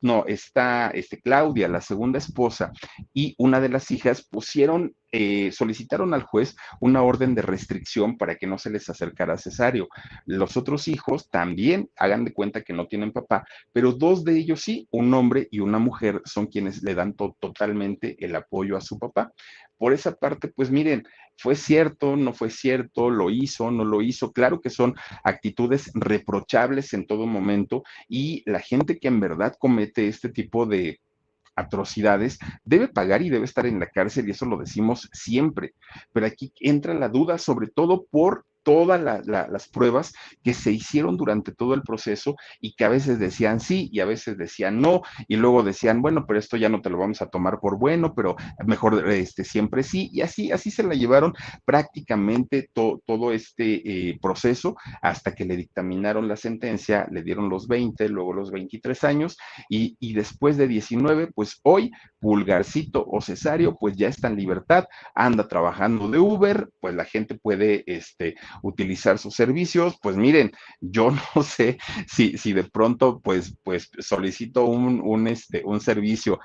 [0.00, 2.72] no, está este, Claudia, la segunda esposa,
[3.12, 8.36] y una de las hijas pusieron, eh, solicitaron al juez una orden de restricción para
[8.36, 9.88] que no se les acercara a Cesario.
[10.26, 14.60] Los otros hijos también hagan de cuenta que no tienen papá, pero dos de ellos
[14.60, 18.80] sí, un hombre y una mujer, son quienes le dan to totalmente el apoyo a
[18.80, 19.32] su papá.
[19.78, 21.06] Por esa parte, pues miren,
[21.36, 24.32] fue cierto, no fue cierto, lo hizo, no lo hizo.
[24.32, 30.08] Claro que son actitudes reprochables en todo momento y la gente que en verdad comete
[30.08, 31.00] este tipo de
[31.58, 35.74] atrocidades, debe pagar y debe estar en la cárcel y eso lo decimos siempre.
[36.12, 40.12] Pero aquí entra la duda sobre todo por todas la, la, las pruebas
[40.44, 44.04] que se hicieron durante todo el proceso y que a veces decían sí y a
[44.04, 47.30] veces decían no y luego decían, bueno, pero esto ya no te lo vamos a
[47.30, 50.10] tomar por bueno, pero mejor este, siempre sí.
[50.12, 51.32] Y así, así se la llevaron
[51.64, 57.68] prácticamente to, todo este eh, proceso hasta que le dictaminaron la sentencia, le dieron los
[57.68, 59.38] 20, luego los 23 años
[59.70, 61.90] y, y después de 19, pues hoy
[62.20, 67.34] Pulgarcito o Cesario, pues ya está en libertad, anda trabajando de Uber, pues la gente
[67.34, 73.54] puede este, utilizar sus servicios, pues miren, yo no sé si, si de pronto pues,
[73.62, 76.38] pues solicito un, un, este, un servicio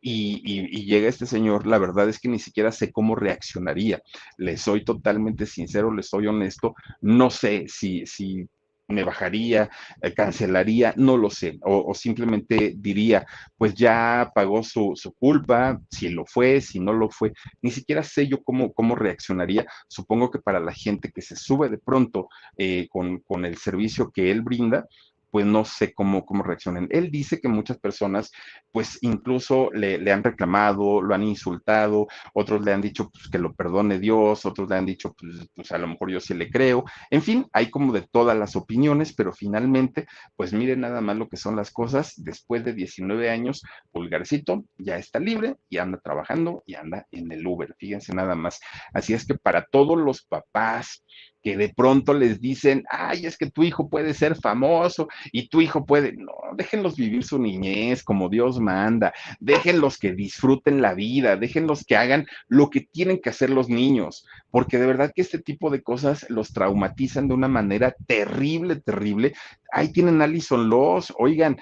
[0.00, 4.00] y, y, y, llega este señor, la verdad es que ni siquiera sé cómo reaccionaría.
[4.38, 8.48] Le soy totalmente sincero, le soy honesto, no sé si, si
[8.90, 9.70] me bajaría,
[10.02, 13.26] eh, cancelaría, no lo sé, o, simplemente diría,
[13.56, 17.32] pues ya pagó su, culpa, si lo fue, si no lo fue,
[17.62, 19.66] ni siquiera sé yo cómo, cómo reaccionaría.
[19.88, 24.10] Supongo que para la gente que se sube de pronto eh, con, con el servicio
[24.10, 24.86] que él brinda,
[25.30, 26.88] pues no sé cómo, cómo reaccionen.
[26.90, 28.30] Él dice que muchas personas,
[28.72, 33.54] pues incluso le, han reclamado, lo han insultado, otros le han dicho pues, que lo
[33.54, 36.84] perdone Dios, otros le han dicho, pues, pues, a lo mejor yo sí le creo.
[37.10, 40.06] En fin, hay como de todas las opiniones, pero finalmente,
[40.36, 42.14] pues miren nada más lo que son las cosas.
[42.16, 43.62] Después de 19 años,
[43.92, 47.74] Pulgarcito ya está libre y anda trabajando y anda en el Uber.
[47.78, 48.60] Fíjense nada más.
[48.92, 51.04] Así es que para todos los papás,
[51.42, 55.60] que de pronto les dicen, ay, es que tu hijo puede ser famoso y tu
[55.60, 61.36] hijo puede, no, déjenlos vivir su niñez como Dios manda, déjenlos que disfruten la vida,
[61.36, 65.38] déjenlos que hagan lo que tienen que hacer los niños, porque de verdad que este
[65.38, 69.34] tipo de cosas los traumatizan de una manera terrible, terrible.
[69.72, 71.58] Ahí tienen Alison Loss, oigan,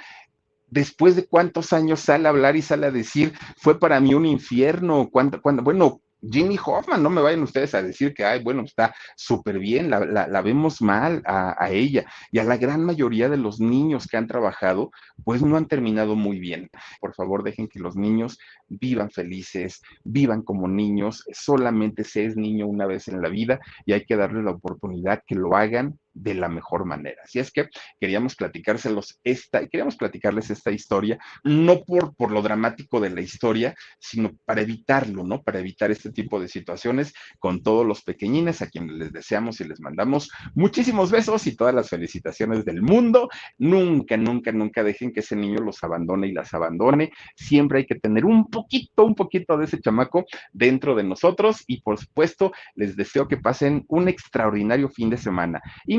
[0.71, 4.27] después de cuántos años sale a hablar y sale a decir, fue para mí un
[4.27, 8.63] infierno, cuánto, cuando, bueno, Jimmy Hoffman, no me vayan ustedes a decir que, ay, bueno,
[8.63, 12.07] está súper bien, la, vemos mal a, a, ella.
[12.33, 14.91] Y a la gran mayoría de los niños que han trabajado,
[15.25, 16.71] pues no han terminado muy bien.
[17.01, 18.39] Por favor, dejen que los niños
[18.69, 21.25] vivan felices, vivan como niños.
[21.33, 25.23] Solamente se es niño una vez en la vida y hay que darles la oportunidad
[25.27, 27.23] que lo hagan de la mejor manera.
[27.25, 27.69] Así es que
[28.01, 33.75] queríamos platicárselos esta, queríamos platicarles esta historia, no por, por lo dramático de la historia,
[33.99, 35.43] sino para evitarlo, ¿no?
[35.43, 39.65] Para evitar este tipo de situaciones con todos los pequeñines a quienes les deseamos y
[39.65, 43.29] les mandamos muchísimos besos y todas las felicitaciones del mundo.
[43.59, 47.13] Nunca, nunca, nunca dejen que ese niño los abandone y las abandone.
[47.37, 51.81] Siempre hay que tener un poquito, un poquito de ese chamaco dentro de nosotros y
[51.81, 55.61] por supuesto les deseo que pasen un extraordinario fin de semana.
[55.87, 55.99] Y